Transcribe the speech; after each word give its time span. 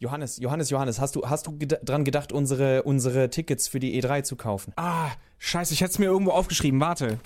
Johannes, 0.00 0.38
Johannes, 0.38 0.70
Johannes, 0.70 0.98
hast 0.98 1.14
du, 1.14 1.28
hast 1.28 1.46
du 1.46 1.52
ged 1.58 1.78
dran 1.84 2.04
gedacht, 2.04 2.32
unsere, 2.32 2.84
unsere 2.84 3.28
Tickets 3.28 3.68
für 3.68 3.80
die 3.80 4.02
E3 4.02 4.22
zu 4.22 4.34
kaufen? 4.34 4.72
Ah, 4.76 5.10
scheiße, 5.38 5.74
ich 5.74 5.82
hätte 5.82 5.92
es 5.92 5.98
mir 5.98 6.06
irgendwo 6.06 6.30
aufgeschrieben. 6.30 6.80
Warte. 6.80 7.18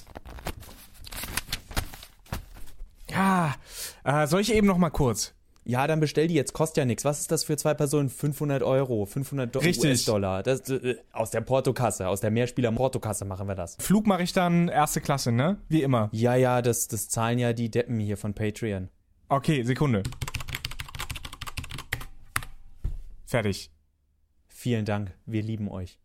Ja, 3.08 3.54
äh, 4.02 4.26
soll 4.26 4.40
ich 4.40 4.52
eben 4.52 4.66
noch 4.66 4.76
mal 4.76 4.90
kurz? 4.90 5.34
Ja, 5.62 5.86
dann 5.86 6.00
bestell 6.00 6.26
die 6.26 6.34
jetzt, 6.34 6.52
kostet 6.52 6.78
ja 6.78 6.84
nichts. 6.84 7.04
Was 7.04 7.20
ist 7.20 7.30
das 7.30 7.44
für 7.44 7.56
zwei 7.56 7.74
Personen? 7.74 8.10
500 8.10 8.64
Euro, 8.64 9.06
500 9.06 9.54
Richtig. 9.62 9.90
US-Dollar. 9.90 10.44
Äh, 10.44 10.96
aus 11.12 11.30
der 11.30 11.42
Portokasse, 11.42 12.08
aus 12.08 12.20
der 12.20 12.32
Mehrspieler-Portokasse 12.32 13.24
machen 13.24 13.46
wir 13.46 13.54
das. 13.54 13.76
Flug 13.78 14.08
mache 14.08 14.24
ich 14.24 14.32
dann 14.32 14.66
erste 14.66 15.00
Klasse, 15.00 15.30
ne? 15.30 15.58
Wie 15.68 15.82
immer. 15.82 16.08
Ja, 16.10 16.34
ja, 16.34 16.60
das, 16.60 16.88
das 16.88 17.08
zahlen 17.08 17.38
ja 17.38 17.52
die 17.52 17.70
Deppen 17.70 18.00
hier 18.00 18.16
von 18.16 18.34
Patreon. 18.34 18.88
Okay, 19.28 19.62
Sekunde. 19.62 20.02
Fertig. 23.34 23.72
Vielen 24.46 24.84
Dank, 24.84 25.12
wir 25.26 25.42
lieben 25.42 25.68
euch. 25.68 25.98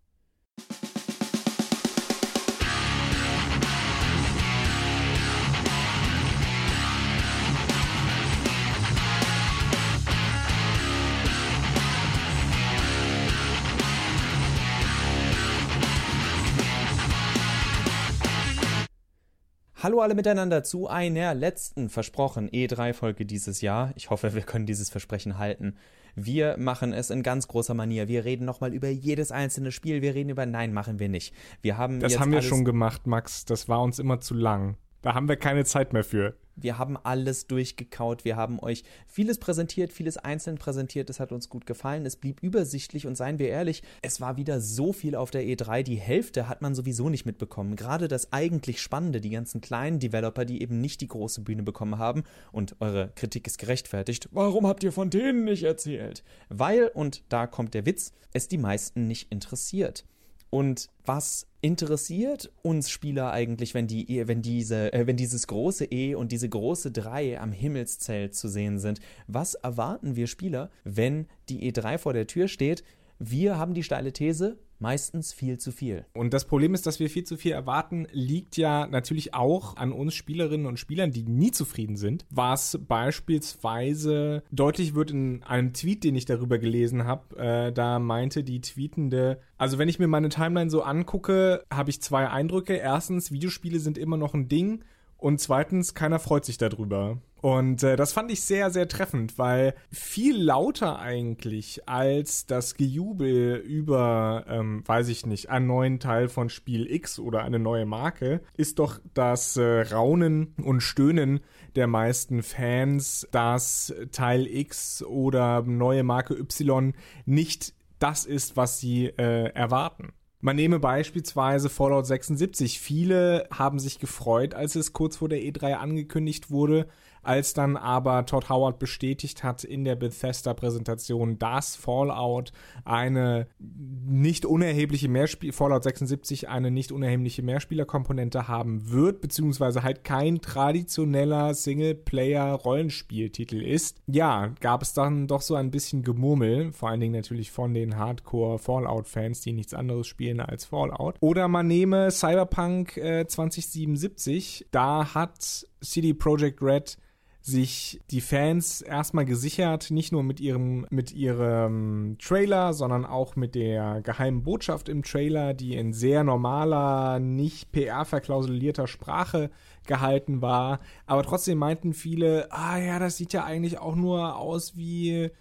Hallo 19.81 20.01
alle 20.01 20.13
miteinander 20.13 20.61
zu 20.61 20.89
einer 20.89 21.33
letzten 21.33 21.87
versprochen 21.87 22.49
E3-Folge 22.49 23.25
dieses 23.25 23.61
Jahr. 23.61 23.93
Ich 23.95 24.09
hoffe, 24.09 24.33
wir 24.33 24.41
können 24.41 24.65
dieses 24.65 24.89
Versprechen 24.89 25.37
halten. 25.37 25.77
Wir 26.15 26.57
machen 26.57 26.91
es 26.91 27.09
in 27.09 27.23
ganz 27.23 27.47
großer 27.47 27.73
Manier. 27.73 28.09
Wir 28.09 28.25
reden 28.25 28.43
nochmal 28.43 28.73
über 28.73 28.89
jedes 28.89 29.31
einzelne 29.31 29.71
Spiel. 29.71 30.01
Wir 30.01 30.15
reden 30.15 30.31
über 30.31 30.45
Nein, 30.45 30.73
machen 30.73 30.99
wir 30.99 31.07
nicht. 31.07 31.33
Wir 31.61 31.77
haben 31.77 32.01
Das 32.01 32.19
haben 32.19 32.33
wir 32.33 32.41
schon 32.41 32.65
gemacht, 32.65 33.07
Max. 33.07 33.45
Das 33.45 33.69
war 33.69 33.81
uns 33.81 33.99
immer 33.99 34.19
zu 34.19 34.33
lang. 34.33 34.75
Da 35.01 35.13
haben 35.13 35.29
wir 35.29 35.37
keine 35.37 35.63
Zeit 35.63 35.93
mehr 35.93 36.03
für. 36.03 36.35
Wir 36.61 36.77
haben 36.77 36.97
alles 36.97 37.47
durchgekaut. 37.47 38.25
Wir 38.25 38.35
haben 38.35 38.59
euch 38.59 38.83
vieles 39.07 39.39
präsentiert, 39.39 39.93
vieles 39.93 40.17
einzeln 40.17 40.57
präsentiert. 40.57 41.09
Es 41.09 41.19
hat 41.19 41.31
uns 41.31 41.49
gut 41.49 41.65
gefallen. 41.65 42.05
Es 42.05 42.15
blieb 42.15 42.41
übersichtlich 42.41 43.07
und 43.07 43.15
seien 43.15 43.39
wir 43.39 43.49
ehrlich, 43.49 43.83
es 44.01 44.21
war 44.21 44.37
wieder 44.37 44.61
so 44.61 44.93
viel 44.93 45.15
auf 45.15 45.31
der 45.31 45.43
E3. 45.43 45.83
Die 45.83 45.95
Hälfte 45.95 46.47
hat 46.47 46.61
man 46.61 46.75
sowieso 46.75 47.09
nicht 47.09 47.25
mitbekommen. 47.25 47.75
Gerade 47.75 48.07
das 48.07 48.33
eigentlich 48.33 48.81
Spannende, 48.81 49.21
die 49.21 49.29
ganzen 49.29 49.61
kleinen 49.61 49.99
Developer, 49.99 50.45
die 50.45 50.61
eben 50.61 50.79
nicht 50.79 51.01
die 51.01 51.07
große 51.07 51.41
Bühne 51.41 51.63
bekommen 51.63 51.97
haben. 51.97 52.23
Und 52.51 52.75
eure 52.79 53.11
Kritik 53.15 53.47
ist 53.47 53.57
gerechtfertigt. 53.57 54.29
Warum 54.31 54.67
habt 54.67 54.83
ihr 54.83 54.91
von 54.91 55.09
denen 55.09 55.43
nicht 55.43 55.63
erzählt? 55.63 56.23
Weil, 56.49 56.87
und 56.87 57.23
da 57.29 57.47
kommt 57.47 57.73
der 57.73 57.85
Witz, 57.85 58.13
es 58.33 58.47
die 58.47 58.57
meisten 58.57 59.07
nicht 59.07 59.31
interessiert. 59.31 60.05
Und 60.49 60.89
was 61.05 61.47
interessiert 61.61 62.51
uns 62.61 62.89
Spieler 62.89 63.31
eigentlich, 63.31 63.73
wenn 63.73 63.87
die, 63.87 64.27
wenn 64.27 64.41
diese, 64.41 64.91
äh, 64.93 65.05
wenn 65.05 65.17
dieses 65.17 65.47
große 65.47 65.85
E 65.85 66.15
und 66.15 66.31
diese 66.31 66.49
große 66.49 66.91
3 66.91 67.39
am 67.39 67.51
Himmelszelt 67.51 68.33
zu 68.33 68.47
sehen 68.47 68.79
sind? 68.79 68.99
Was 69.27 69.53
erwarten 69.55 70.15
wir 70.15 70.27
Spieler, 70.27 70.71
wenn 70.83 71.27
die 71.49 71.71
E3 71.71 71.97
vor 71.97 72.13
der 72.13 72.27
Tür 72.27 72.47
steht? 72.47 72.83
Wir 73.19 73.57
haben 73.57 73.73
die 73.73 73.83
steile 73.83 74.13
These, 74.13 74.57
meistens 74.79 75.33
viel 75.33 75.57
zu 75.57 75.71
viel. 75.71 76.05
Und 76.13 76.33
das 76.33 76.45
Problem 76.45 76.73
ist, 76.73 76.85
dass 76.85 76.99
wir 76.99 77.09
viel 77.09 77.23
zu 77.23 77.37
viel 77.37 77.51
erwarten, 77.51 78.07
liegt 78.11 78.57
ja 78.57 78.87
natürlich 78.87 79.33
auch 79.33 79.75
an 79.77 79.91
uns 79.91 80.13
Spielerinnen 80.13 80.65
und 80.65 80.79
Spielern, 80.79 81.11
die 81.11 81.23
nie 81.23 81.51
zufrieden 81.51 81.97
sind. 81.97 82.25
Was 82.29 82.79
beispielsweise 82.87 84.43
deutlich 84.51 84.95
wird 84.95 85.11
in 85.11 85.43
einem 85.43 85.73
Tweet, 85.73 86.03
den 86.03 86.15
ich 86.15 86.25
darüber 86.25 86.57
gelesen 86.57 87.05
habe. 87.05 87.37
Äh, 87.37 87.71
da 87.71 87.99
meinte 87.99 88.43
die 88.43 88.61
Tweetende, 88.61 89.39
also 89.57 89.77
wenn 89.77 89.89
ich 89.89 89.99
mir 89.99 90.07
meine 90.07 90.29
Timeline 90.29 90.69
so 90.69 90.81
angucke, 90.81 91.63
habe 91.71 91.89
ich 91.89 92.01
zwei 92.01 92.29
Eindrücke. 92.29 92.75
Erstens, 92.75 93.31
Videospiele 93.31 93.79
sind 93.79 93.97
immer 93.97 94.17
noch 94.17 94.33
ein 94.33 94.47
Ding. 94.47 94.83
Und 95.17 95.41
zweitens, 95.41 95.93
keiner 95.93 96.17
freut 96.17 96.45
sich 96.45 96.57
darüber. 96.57 97.17
Und 97.41 97.83
äh, 97.83 97.95
das 97.95 98.13
fand 98.13 98.31
ich 98.31 98.41
sehr, 98.41 98.69
sehr 98.69 98.87
treffend, 98.87 99.37
weil 99.37 99.73
viel 99.91 100.41
lauter 100.41 100.99
eigentlich 100.99 101.87
als 101.87 102.45
das 102.45 102.75
Gejubel 102.75 103.55
über, 103.55 104.45
ähm, 104.47 104.83
weiß 104.85 105.07
ich 105.09 105.25
nicht, 105.25 105.49
einen 105.49 105.67
neuen 105.67 105.99
Teil 105.99 106.27
von 106.27 106.49
Spiel 106.49 106.91
X 106.91 107.19
oder 107.19 107.43
eine 107.43 107.59
neue 107.59 107.85
Marke, 107.85 108.41
ist 108.57 108.79
doch 108.79 108.99
das 109.13 109.57
äh, 109.57 109.81
Raunen 109.81 110.53
und 110.61 110.81
Stöhnen 110.81 111.39
der 111.75 111.87
meisten 111.87 112.43
Fans, 112.43 113.27
dass 113.31 113.93
Teil 114.11 114.47
X 114.47 115.03
oder 115.03 115.61
neue 115.61 116.03
Marke 116.03 116.33
Y 116.33 116.93
nicht 117.25 117.73
das 117.99 118.25
ist, 118.25 118.57
was 118.57 118.79
sie 118.79 119.07
äh, 119.07 119.49
erwarten. 119.53 120.13
Man 120.41 120.55
nehme 120.55 120.79
beispielsweise 120.79 121.69
Fallout 121.69 122.05
76. 122.05 122.79
Viele 122.79 123.47
haben 123.51 123.77
sich 123.77 123.99
gefreut, 123.99 124.53
als 124.53 124.75
es 124.75 124.93
kurz 124.93 125.17
vor 125.17 125.27
der 125.27 125.39
E3 125.39 125.73
angekündigt 125.73 126.49
wurde, 126.49 126.87
als 127.23 127.53
dann 127.53 127.77
aber 127.77 128.25
Todd 128.25 128.49
Howard 128.49 128.79
bestätigt 128.79 129.43
hat 129.43 129.63
in 129.63 129.83
der 129.83 129.95
Bethesda-Präsentation, 129.95 131.39
dass 131.39 131.75
Fallout 131.75 132.51
eine 132.85 133.47
nicht 133.59 134.45
unerhebliche 134.45 135.09
Mehrspiel 135.09 135.51
Fallout 135.51 135.83
76 135.83 136.49
eine 136.49 136.71
nicht 136.71 136.91
unerhebliche 136.91 137.43
Mehrspielerkomponente 137.43 138.47
haben 138.47 138.91
wird, 138.91 139.21
beziehungsweise 139.21 139.83
halt 139.83 140.03
kein 140.03 140.41
traditioneller 140.41 141.53
Singleplayer-Rollenspieltitel 141.53 143.61
ist. 143.61 143.97
Ja, 144.07 144.53
gab 144.59 144.81
es 144.81 144.93
dann 144.93 145.27
doch 145.27 145.41
so 145.41 145.55
ein 145.55 145.71
bisschen 145.71 146.03
Gemurmel, 146.03 146.71
vor 146.71 146.89
allen 146.89 146.99
Dingen 146.99 147.15
natürlich 147.15 147.51
von 147.51 147.73
den 147.73 147.97
Hardcore-Fallout-Fans, 147.97 149.41
die 149.41 149.53
nichts 149.53 149.73
anderes 149.73 150.07
spielen 150.07 150.39
als 150.39 150.65
Fallout. 150.65 151.15
Oder 151.19 151.47
man 151.47 151.67
nehme 151.67 152.11
Cyberpunk 152.11 152.97
äh, 152.97 153.27
2077, 153.27 154.67
da 154.71 155.13
hat 155.13 155.67
CD 155.81 156.13
Projekt 156.13 156.61
Red 156.61 156.97
sich 157.41 158.01
die 158.11 158.21
Fans 158.21 158.81
erstmal 158.81 159.25
gesichert, 159.25 159.91
nicht 159.91 160.11
nur 160.11 160.23
mit 160.23 160.39
ihrem, 160.39 160.85
mit 160.89 161.11
ihrem 161.13 162.17
Trailer, 162.19 162.73
sondern 162.73 163.05
auch 163.05 163.35
mit 163.35 163.55
der 163.55 164.01
geheimen 164.01 164.43
Botschaft 164.43 164.89
im 164.89 165.03
Trailer, 165.03 165.53
die 165.53 165.75
in 165.75 165.93
sehr 165.93 166.23
normaler, 166.23 167.19
nicht 167.19 167.71
PR-verklausulierter 167.71 168.87
Sprache 168.87 169.49
gehalten 169.87 170.41
war. 170.41 170.79
Aber 171.05 171.23
trotzdem 171.23 171.57
meinten 171.57 171.93
viele, 171.93 172.51
ah 172.51 172.77
ja, 172.77 172.99
das 172.99 173.17
sieht 173.17 173.33
ja 173.33 173.45
eigentlich 173.45 173.79
auch 173.79 173.95
nur 173.95 174.35
aus 174.35 174.75
wie 174.75 175.31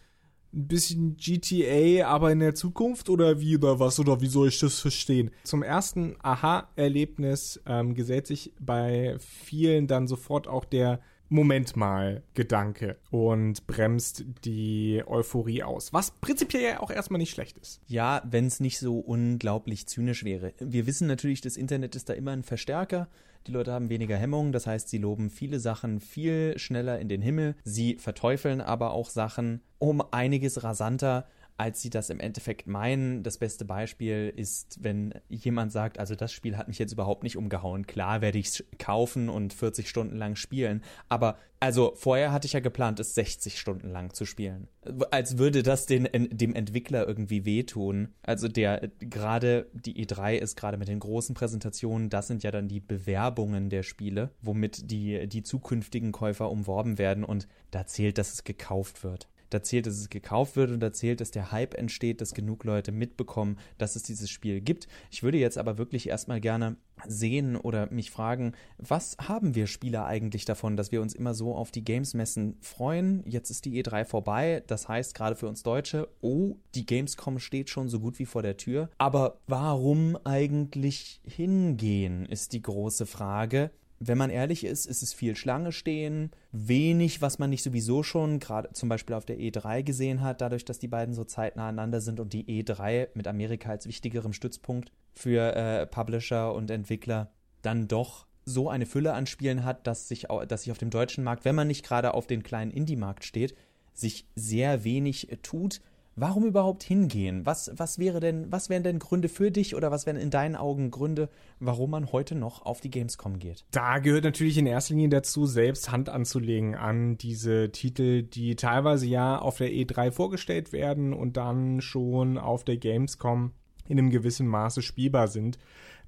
ein 0.52 0.66
bisschen 0.66 1.16
GTA, 1.16 2.06
aber 2.06 2.32
in 2.32 2.40
der 2.40 2.54
Zukunft 2.54 3.10
oder 3.10 3.40
wie 3.40 3.56
oder 3.56 3.78
was 3.78 4.00
oder 4.00 4.20
wie 4.20 4.28
soll 4.28 4.48
ich 4.48 4.58
das 4.58 4.80
verstehen? 4.80 5.30
Zum 5.44 5.62
ersten 5.62 6.16
Aha-Erlebnis 6.22 7.60
ähm, 7.66 7.94
gesellt 7.94 8.26
sich 8.26 8.52
bei 8.58 9.16
vielen 9.18 9.86
dann 9.86 10.08
sofort 10.08 10.48
auch 10.48 10.64
der 10.64 11.00
Moment 11.28 11.76
mal 11.76 12.22
Gedanke 12.34 12.96
und 13.10 13.66
bremst 13.66 14.24
die 14.44 15.02
Euphorie 15.06 15.62
aus. 15.62 15.92
Was 15.92 16.10
prinzipiell 16.10 16.62
ja 16.62 16.80
auch 16.80 16.90
erstmal 16.90 17.18
nicht 17.18 17.32
schlecht 17.32 17.58
ist. 17.58 17.80
Ja, 17.86 18.22
wenn 18.24 18.46
es 18.46 18.60
nicht 18.60 18.78
so 18.78 18.98
unglaublich 18.98 19.86
zynisch 19.86 20.24
wäre. 20.24 20.54
Wir 20.58 20.86
wissen 20.86 21.06
natürlich, 21.06 21.40
das 21.40 21.56
Internet 21.56 21.96
ist 21.96 22.08
da 22.08 22.14
immer 22.14 22.32
ein 22.32 22.42
Verstärker. 22.42 23.08
Die 23.46 23.52
Leute 23.52 23.72
haben 23.72 23.88
weniger 23.88 24.16
Hemmungen, 24.16 24.52
das 24.52 24.66
heißt, 24.66 24.88
sie 24.88 24.98
loben 24.98 25.30
viele 25.30 25.60
Sachen 25.60 26.00
viel 26.00 26.58
schneller 26.58 26.98
in 26.98 27.08
den 27.08 27.22
Himmel. 27.22 27.54
Sie 27.64 27.96
verteufeln 27.96 28.60
aber 28.60 28.92
auch 28.92 29.08
Sachen 29.10 29.62
um 29.78 30.02
einiges 30.10 30.62
rasanter 30.62 31.26
als 31.58 31.82
sie 31.82 31.90
das 31.90 32.08
im 32.08 32.20
Endeffekt 32.20 32.68
meinen. 32.68 33.24
Das 33.24 33.36
beste 33.36 33.64
Beispiel 33.64 34.32
ist, 34.34 34.78
wenn 34.80 35.12
jemand 35.28 35.72
sagt, 35.72 35.98
also 35.98 36.14
das 36.14 36.32
Spiel 36.32 36.56
hat 36.56 36.68
mich 36.68 36.78
jetzt 36.78 36.92
überhaupt 36.92 37.24
nicht 37.24 37.36
umgehauen. 37.36 37.86
Klar 37.86 38.20
werde 38.20 38.38
ich 38.38 38.46
es 38.46 38.64
kaufen 38.78 39.28
und 39.28 39.52
40 39.52 39.88
Stunden 39.88 40.16
lang 40.16 40.36
spielen, 40.36 40.82
aber 41.08 41.36
also 41.60 41.92
vorher 41.96 42.30
hatte 42.30 42.46
ich 42.46 42.52
ja 42.52 42.60
geplant, 42.60 43.00
es 43.00 43.16
60 43.16 43.58
Stunden 43.58 43.90
lang 43.90 44.14
zu 44.14 44.24
spielen. 44.24 44.68
Als 45.10 45.38
würde 45.38 45.64
das 45.64 45.86
den, 45.86 46.08
dem 46.12 46.54
Entwickler 46.54 47.08
irgendwie 47.08 47.44
wehtun. 47.44 48.14
Also 48.22 48.46
der 48.46 48.90
gerade 49.00 49.66
die 49.72 50.06
E3 50.06 50.36
ist 50.36 50.56
gerade 50.56 50.76
mit 50.76 50.86
den 50.86 51.00
großen 51.00 51.34
Präsentationen, 51.34 52.10
das 52.10 52.28
sind 52.28 52.44
ja 52.44 52.52
dann 52.52 52.68
die 52.68 52.78
Bewerbungen 52.78 53.70
der 53.70 53.82
Spiele, 53.82 54.30
womit 54.40 54.92
die 54.92 55.26
die 55.26 55.42
zukünftigen 55.42 56.12
Käufer 56.12 56.50
umworben 56.50 56.98
werden 56.98 57.24
und 57.24 57.48
da 57.72 57.84
zählt, 57.84 58.18
dass 58.18 58.32
es 58.32 58.44
gekauft 58.44 59.02
wird. 59.02 59.28
Da 59.50 59.62
zählt, 59.62 59.86
dass 59.86 59.94
es 59.94 60.10
gekauft 60.10 60.56
wird 60.56 60.70
und 60.70 60.80
da 60.80 60.92
zählt, 60.92 61.20
dass 61.20 61.30
der 61.30 61.52
Hype 61.52 61.74
entsteht, 61.74 62.20
dass 62.20 62.34
genug 62.34 62.64
Leute 62.64 62.92
mitbekommen, 62.92 63.58
dass 63.78 63.96
es 63.96 64.02
dieses 64.02 64.30
Spiel 64.30 64.60
gibt. 64.60 64.88
Ich 65.10 65.22
würde 65.22 65.38
jetzt 65.38 65.58
aber 65.58 65.78
wirklich 65.78 66.08
erstmal 66.08 66.40
gerne 66.40 66.76
sehen 67.06 67.56
oder 67.56 67.90
mich 67.90 68.10
fragen, 68.10 68.52
was 68.78 69.16
haben 69.20 69.54
wir 69.54 69.66
Spieler 69.66 70.06
eigentlich 70.06 70.44
davon, 70.44 70.76
dass 70.76 70.92
wir 70.92 71.00
uns 71.00 71.14
immer 71.14 71.34
so 71.34 71.54
auf 71.54 71.70
die 71.70 71.84
Games-Messen 71.84 72.56
freuen? 72.60 73.22
Jetzt 73.26 73.50
ist 73.50 73.64
die 73.64 73.82
E3 73.82 74.04
vorbei, 74.04 74.62
das 74.66 74.88
heißt 74.88 75.14
gerade 75.14 75.36
für 75.36 75.48
uns 75.48 75.62
Deutsche, 75.62 76.08
oh, 76.20 76.56
die 76.74 76.86
Gamescom 76.86 77.38
steht 77.38 77.70
schon 77.70 77.88
so 77.88 78.00
gut 78.00 78.18
wie 78.18 78.26
vor 78.26 78.42
der 78.42 78.56
Tür. 78.56 78.90
Aber 78.98 79.38
warum 79.46 80.16
eigentlich 80.24 81.20
hingehen, 81.24 82.26
ist 82.26 82.52
die 82.52 82.62
große 82.62 83.06
Frage. 83.06 83.70
Wenn 84.00 84.18
man 84.18 84.30
ehrlich 84.30 84.64
ist, 84.64 84.86
ist 84.86 85.02
es 85.02 85.12
viel 85.12 85.34
Schlange 85.36 85.72
stehen, 85.72 86.30
wenig, 86.52 87.20
was 87.20 87.38
man 87.38 87.50
nicht 87.50 87.62
sowieso 87.62 88.02
schon 88.02 88.38
gerade 88.38 88.72
zum 88.72 88.88
Beispiel 88.88 89.16
auf 89.16 89.24
der 89.24 89.38
E3 89.38 89.82
gesehen 89.82 90.20
hat, 90.20 90.40
dadurch, 90.40 90.64
dass 90.64 90.78
die 90.78 90.88
beiden 90.88 91.14
so 91.14 91.24
zeitnah 91.24 91.68
aneinander 91.68 92.00
sind 92.00 92.20
und 92.20 92.32
die 92.32 92.62
E3 92.62 93.08
mit 93.14 93.26
Amerika 93.26 93.70
als 93.70 93.86
wichtigerem 93.86 94.32
Stützpunkt 94.32 94.92
für 95.14 95.54
äh, 95.56 95.86
Publisher 95.86 96.54
und 96.54 96.70
Entwickler 96.70 97.32
dann 97.62 97.88
doch 97.88 98.26
so 98.44 98.70
eine 98.70 98.86
Fülle 98.86 99.12
an 99.12 99.26
Spielen 99.26 99.64
hat, 99.64 99.86
dass 99.86 100.08
sich, 100.08 100.26
dass 100.48 100.62
sich 100.62 100.72
auf 100.72 100.78
dem 100.78 100.90
deutschen 100.90 101.24
Markt, 101.24 101.44
wenn 101.44 101.54
man 101.54 101.66
nicht 101.66 101.84
gerade 101.84 102.14
auf 102.14 102.26
den 102.26 102.42
kleinen 102.42 102.70
Indie-Markt 102.70 103.24
steht, 103.24 103.54
sich 103.92 104.26
sehr 104.36 104.84
wenig 104.84 105.28
tut 105.42 105.80
Warum 106.20 106.46
überhaupt 106.46 106.82
hingehen? 106.82 107.46
Was, 107.46 107.70
was 107.76 108.00
wäre 108.00 108.18
denn, 108.18 108.50
was 108.50 108.68
wären 108.68 108.82
denn 108.82 108.98
Gründe 108.98 109.28
für 109.28 109.52
dich 109.52 109.76
oder 109.76 109.92
was 109.92 110.04
wären 110.04 110.16
in 110.16 110.30
deinen 110.30 110.56
Augen 110.56 110.90
Gründe, 110.90 111.28
warum 111.60 111.90
man 111.90 112.10
heute 112.10 112.34
noch 112.34 112.66
auf 112.66 112.80
die 112.80 112.90
Gamescom 112.90 113.38
geht? 113.38 113.64
Da 113.70 113.98
gehört 113.98 114.24
natürlich 114.24 114.58
in 114.58 114.66
erster 114.66 114.94
Linie 114.94 115.10
dazu, 115.10 115.46
selbst 115.46 115.92
Hand 115.92 116.08
anzulegen 116.08 116.74
an 116.74 117.18
diese 117.18 117.70
Titel, 117.70 118.24
die 118.24 118.56
teilweise 118.56 119.06
ja 119.06 119.38
auf 119.38 119.58
der 119.58 119.70
E3 119.70 120.10
vorgestellt 120.10 120.72
werden 120.72 121.12
und 121.12 121.36
dann 121.36 121.80
schon 121.80 122.36
auf 122.36 122.64
der 122.64 122.78
Gamescom 122.78 123.52
in 123.86 123.98
einem 123.98 124.10
gewissen 124.10 124.48
Maße 124.48 124.82
spielbar 124.82 125.28
sind. 125.28 125.58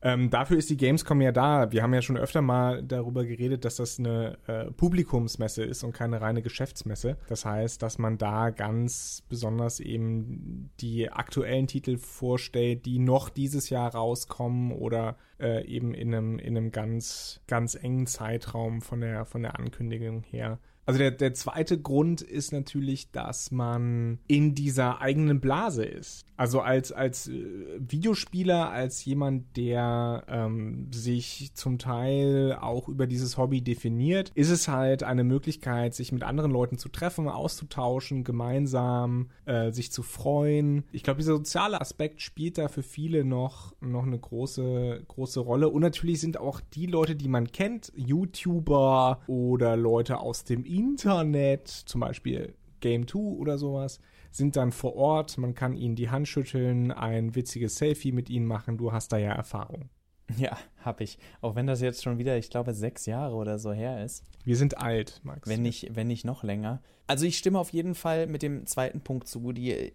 Ähm, 0.03 0.31
dafür 0.31 0.57
ist 0.57 0.71
die 0.71 0.77
Gamescom 0.77 1.21
ja 1.21 1.33
da. 1.33 1.73
Wir 1.73 1.83
haben 1.83 1.93
ja 1.93 2.01
schon 2.01 2.17
öfter 2.17 2.41
mal 2.41 2.83
darüber 2.83 3.25
geredet, 3.25 3.65
dass 3.65 3.77
das 3.77 3.99
eine 3.99 4.39
äh, 4.47 4.71
Publikumsmesse 4.71 5.63
ist 5.63 5.85
und 5.85 5.93
keine 5.93 6.21
reine 6.21 6.43
Geschäftsmesse. 6.43 7.19
Das 7.29 7.45
heißt, 7.45 7.83
dass 7.83 7.99
man 7.99 8.17
da 8.17 8.51
ganz 8.51 9.23
besonders 9.29 9.79
eben 9.81 10.71
die 10.81 11.11
aktuellen 11.11 11.67
Titel 11.67 11.99
vorstellt, 11.99 12.87
die 12.87 12.99
noch 12.99 13.29
dieses 13.29 13.69
Jahr 13.69 13.95
rauskommen 13.95 14.73
oder 14.73 15.17
äh, 15.39 15.67
eben 15.67 15.93
in 15.93 16.15
einem, 16.15 16.39
in 16.39 16.57
einem 16.57 16.73
ganz, 16.73 17.43
ganz 17.47 17.75
engen 17.75 18.07
Zeitraum 18.07 18.81
von 18.81 19.01
der, 19.01 19.27
von 19.27 19.43
der 19.43 19.59
Ankündigung 19.59 20.23
her. 20.23 20.59
Also 20.87 20.99
der, 20.99 21.11
der 21.13 21.35
zweite 21.35 21.81
Grund 21.81 22.21
ist 22.21 22.53
natürlich, 22.53 23.11
dass 23.11 23.51
man 23.51 24.19
in 24.27 24.55
dieser 24.55 25.01
eigenen 25.01 25.41
Blase 25.41 25.85
ist. 25.85 26.27
Also 26.37 26.61
als, 26.61 26.91
als 26.91 27.29
äh, 27.29 27.45
Videospieler, 27.79 28.71
als 28.71 29.05
jemand, 29.05 29.59
der 29.59 30.25
ähm, 30.27 30.91
sich 30.91 31.51
zum 31.53 31.79
Teil 31.79 32.57
auch 32.59 32.89
über 32.89 33.07
dieses 33.07 33.37
Hobby 33.37 33.61
definiert, 33.61 34.33
ist 34.35 34.49
es 34.49 34.67
halt 34.67 35.03
eine 35.03 35.23
Möglichkeit, 35.23 35.95
sich 35.95 36.13
mit 36.13 36.23
anderen 36.23 36.51
Leuten 36.51 36.79
zu 36.79 36.89
treffen, 36.89 37.29
auszutauschen, 37.29 38.25
gemeinsam 38.25 39.29
äh, 39.45 39.71
sich 39.71 39.93
zu 39.93 40.03
freuen. 40.03 40.85
Ich 40.93 41.03
glaube, 41.03 41.19
dieser 41.19 41.35
soziale 41.35 41.79
Aspekt 41.79 42.23
spielt 42.23 42.57
da 42.57 42.69
für 42.69 42.83
viele 42.83 43.23
noch, 43.23 43.75
noch 43.83 44.07
eine 44.07 44.19
große, 44.19 45.05
große 45.09 45.41
Rolle. 45.41 45.69
Und 45.69 45.83
natürlich 45.83 46.23
sind 46.23 46.39
auch 46.39 46.63
die 46.73 46.87
Leute, 46.87 47.17
die 47.17 47.29
man 47.29 47.53
kennt, 47.53 47.93
YouTuber 47.95 49.21
oder 49.27 49.77
Leute 49.77 50.21
aus 50.21 50.45
dem 50.45 50.65
Internet, 50.77 51.69
zum 51.69 52.01
Beispiel 52.01 52.55
Game 52.81 53.07
2 53.07 53.19
oder 53.19 53.59
sowas, 53.59 54.01
sind 54.31 54.57
dann 54.57 54.73
vor 54.73 54.97
Ort, 54.97 55.39
man 55.39 55.55
kann 55.55 55.77
ihnen 55.77 55.97
die 55.97 56.11
Hand 56.11 56.29
schütteln, 56.29 56.93
ein 56.93 57.35
witziges 57.35 57.77
Selfie 57.77 58.13
mit 58.13 58.31
ihnen 58.31 58.47
machen, 58.47 58.79
du 58.79 58.93
hast 58.93 59.13
da 59.13 59.19
ja 59.19 59.33
Erfahrung. 59.33 59.91
Ja, 60.39 60.57
hab 60.85 61.01
ich. 61.01 61.19
Auch 61.41 61.57
wenn 61.57 61.67
das 61.67 61.81
jetzt 61.81 62.05
schon 62.05 62.19
wieder, 62.19 62.37
ich 62.37 62.51
glaube, 62.51 62.73
sechs 62.73 63.07
Jahre 63.07 63.35
oder 63.35 63.59
so 63.59 63.73
her 63.73 64.05
ist. 64.05 64.25
Wir 64.45 64.57
sind 64.57 64.79
alt, 64.79 65.21
Max. 65.25 65.49
Wenn 65.49 65.63
nicht, 65.63 65.95
wenn 65.97 66.07
nicht 66.07 66.25
noch 66.25 66.45
länger. 66.45 66.81
Also 67.09 67.27
ich 67.27 67.37
stimme 67.37 67.59
auf 67.59 67.71
jeden 67.71 67.97
Fall 67.97 68.29
mit 68.29 68.43
dem 68.43 68.67
zweiten 68.67 69.01
Punkt 69.01 69.27
zu, 69.27 69.53
die, 69.53 69.93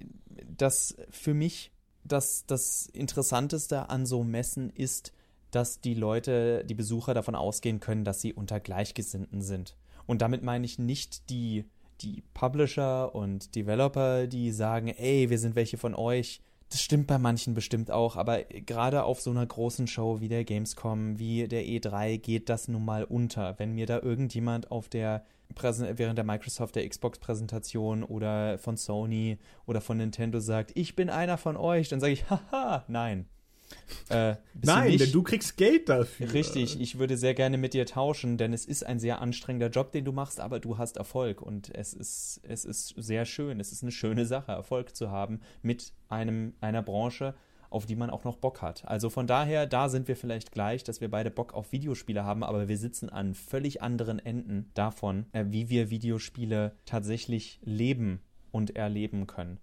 dass 0.58 0.98
für 1.10 1.34
mich 1.34 1.72
das, 2.04 2.46
das 2.46 2.88
Interessanteste 2.88 3.90
an 3.90 4.06
so 4.06 4.24
Messen 4.24 4.70
ist, 4.70 5.14
dass 5.52 5.80
die 5.80 5.94
Leute, 5.94 6.66
die 6.66 6.74
Besucher 6.74 7.14
davon 7.14 7.36
ausgehen 7.36 7.80
können, 7.80 8.04
dass 8.04 8.20
sie 8.20 8.34
unter 8.34 8.60
Gleichgesinnten 8.60 9.42
sind. 9.42 9.78
Und 10.06 10.22
damit 10.22 10.44
meine 10.44 10.66
ich 10.66 10.80
nicht 10.80 11.30
die 11.30 11.66
die 12.02 12.24
Publisher 12.34 13.14
und 13.16 13.56
Developer, 13.56 14.28
die 14.28 14.52
sagen, 14.52 14.90
ey, 14.90 15.30
wir 15.30 15.40
sind 15.40 15.56
welche 15.56 15.78
von 15.78 15.96
euch. 15.96 16.42
Das 16.70 16.82
stimmt 16.82 17.08
bei 17.08 17.20
manchen 17.20 17.54
bestimmt 17.54 17.92
auch, 17.92 18.16
aber 18.16 18.44
gerade 18.44 19.04
auf 19.04 19.22
so 19.22 19.30
einer 19.30 19.46
großen 19.46 19.88
Show 19.88 20.20
wie 20.20 20.28
der 20.28 20.44
Gamescom, 20.44 21.20
wie 21.20 21.48
der 21.48 21.64
E3 21.64 22.18
geht 22.18 22.50
das 22.50 22.68
nun 22.68 22.84
mal 22.84 23.04
unter. 23.04 23.58
Wenn 23.60 23.74
mir 23.74 23.86
da 23.86 24.02
irgendjemand 24.02 24.72
auf 24.72 24.90
der 24.90 25.24
Präsen 25.54 25.88
während 25.98 26.18
der 26.18 26.26
Microsoft 26.26 26.76
der 26.76 26.90
Xbox 26.90 27.20
Präsentation 27.20 28.04
oder 28.04 28.58
von 28.58 28.78
Sony 28.78 29.38
oder 29.68 29.80
von 29.80 29.98
Nintendo 29.98 30.40
sagt, 30.40 30.72
ich 30.74 30.96
bin 30.96 31.12
einer 31.12 31.38
von 31.38 31.56
euch, 31.56 31.88
dann 31.88 32.00
sage 32.00 32.14
ich, 32.14 32.30
haha, 32.30 32.84
nein. 32.88 33.28
Äh, 34.10 34.36
Nein, 34.62 34.92
du 34.92 34.98
denn 34.98 35.12
du 35.12 35.24
kriegst 35.24 35.58
Geld 35.58 35.90
dafür. 35.90 36.32
Richtig, 36.34 36.80
ich 36.80 37.00
würde 37.00 37.18
sehr 37.18 37.34
gerne 37.34 37.58
mit 37.58 37.74
dir 37.74 37.86
tauschen, 37.86 38.38
denn 38.38 38.54
es 38.54 38.66
ist 38.66 38.86
ein 38.86 39.00
sehr 39.00 39.22
anstrengender 39.22 39.70
Job, 39.70 39.92
den 39.92 40.06
du 40.06 40.12
machst, 40.12 40.40
aber 40.40 40.60
du 40.60 40.78
hast 40.78 40.98
Erfolg 40.98 41.42
und 41.42 41.74
es 41.76 41.94
ist, 41.94 42.42
es 42.44 42.66
ist 42.66 42.94
sehr 42.98 43.26
schön. 43.26 43.60
Es 43.60 43.72
ist 43.72 43.84
eine 43.84 43.92
schöne 43.92 44.26
Sache, 44.26 44.52
Erfolg 44.52 44.96
zu 44.96 45.10
haben 45.10 45.40
mit 45.62 45.94
einem, 46.10 46.54
einer 46.62 46.84
Branche, 46.84 47.34
auf 47.70 47.86
die 47.86 47.96
man 47.96 48.10
auch 48.10 48.24
noch 48.24 48.38
Bock 48.38 48.62
hat. 48.62 48.88
Also 48.88 49.10
von 49.10 49.28
daher, 49.28 49.66
da 49.66 49.90
sind 49.90 50.08
wir 50.08 50.16
vielleicht 50.16 50.52
gleich, 50.52 50.84
dass 50.84 51.02
wir 51.02 51.10
beide 51.10 51.32
Bock 51.32 51.54
auf 51.54 51.72
Videospiele 51.72 52.24
haben, 52.24 52.44
aber 52.44 52.68
wir 52.68 52.78
sitzen 52.78 53.10
an 53.10 53.34
völlig 53.34 53.82
anderen 53.82 54.20
Enden 54.20 54.70
davon, 54.76 55.26
äh, 55.34 55.46
wie 55.48 55.70
wir 55.70 55.90
Videospiele 55.90 56.76
tatsächlich 56.86 57.60
leben 57.64 58.22
und 58.52 58.76
erleben 58.76 59.26
können. 59.28 59.60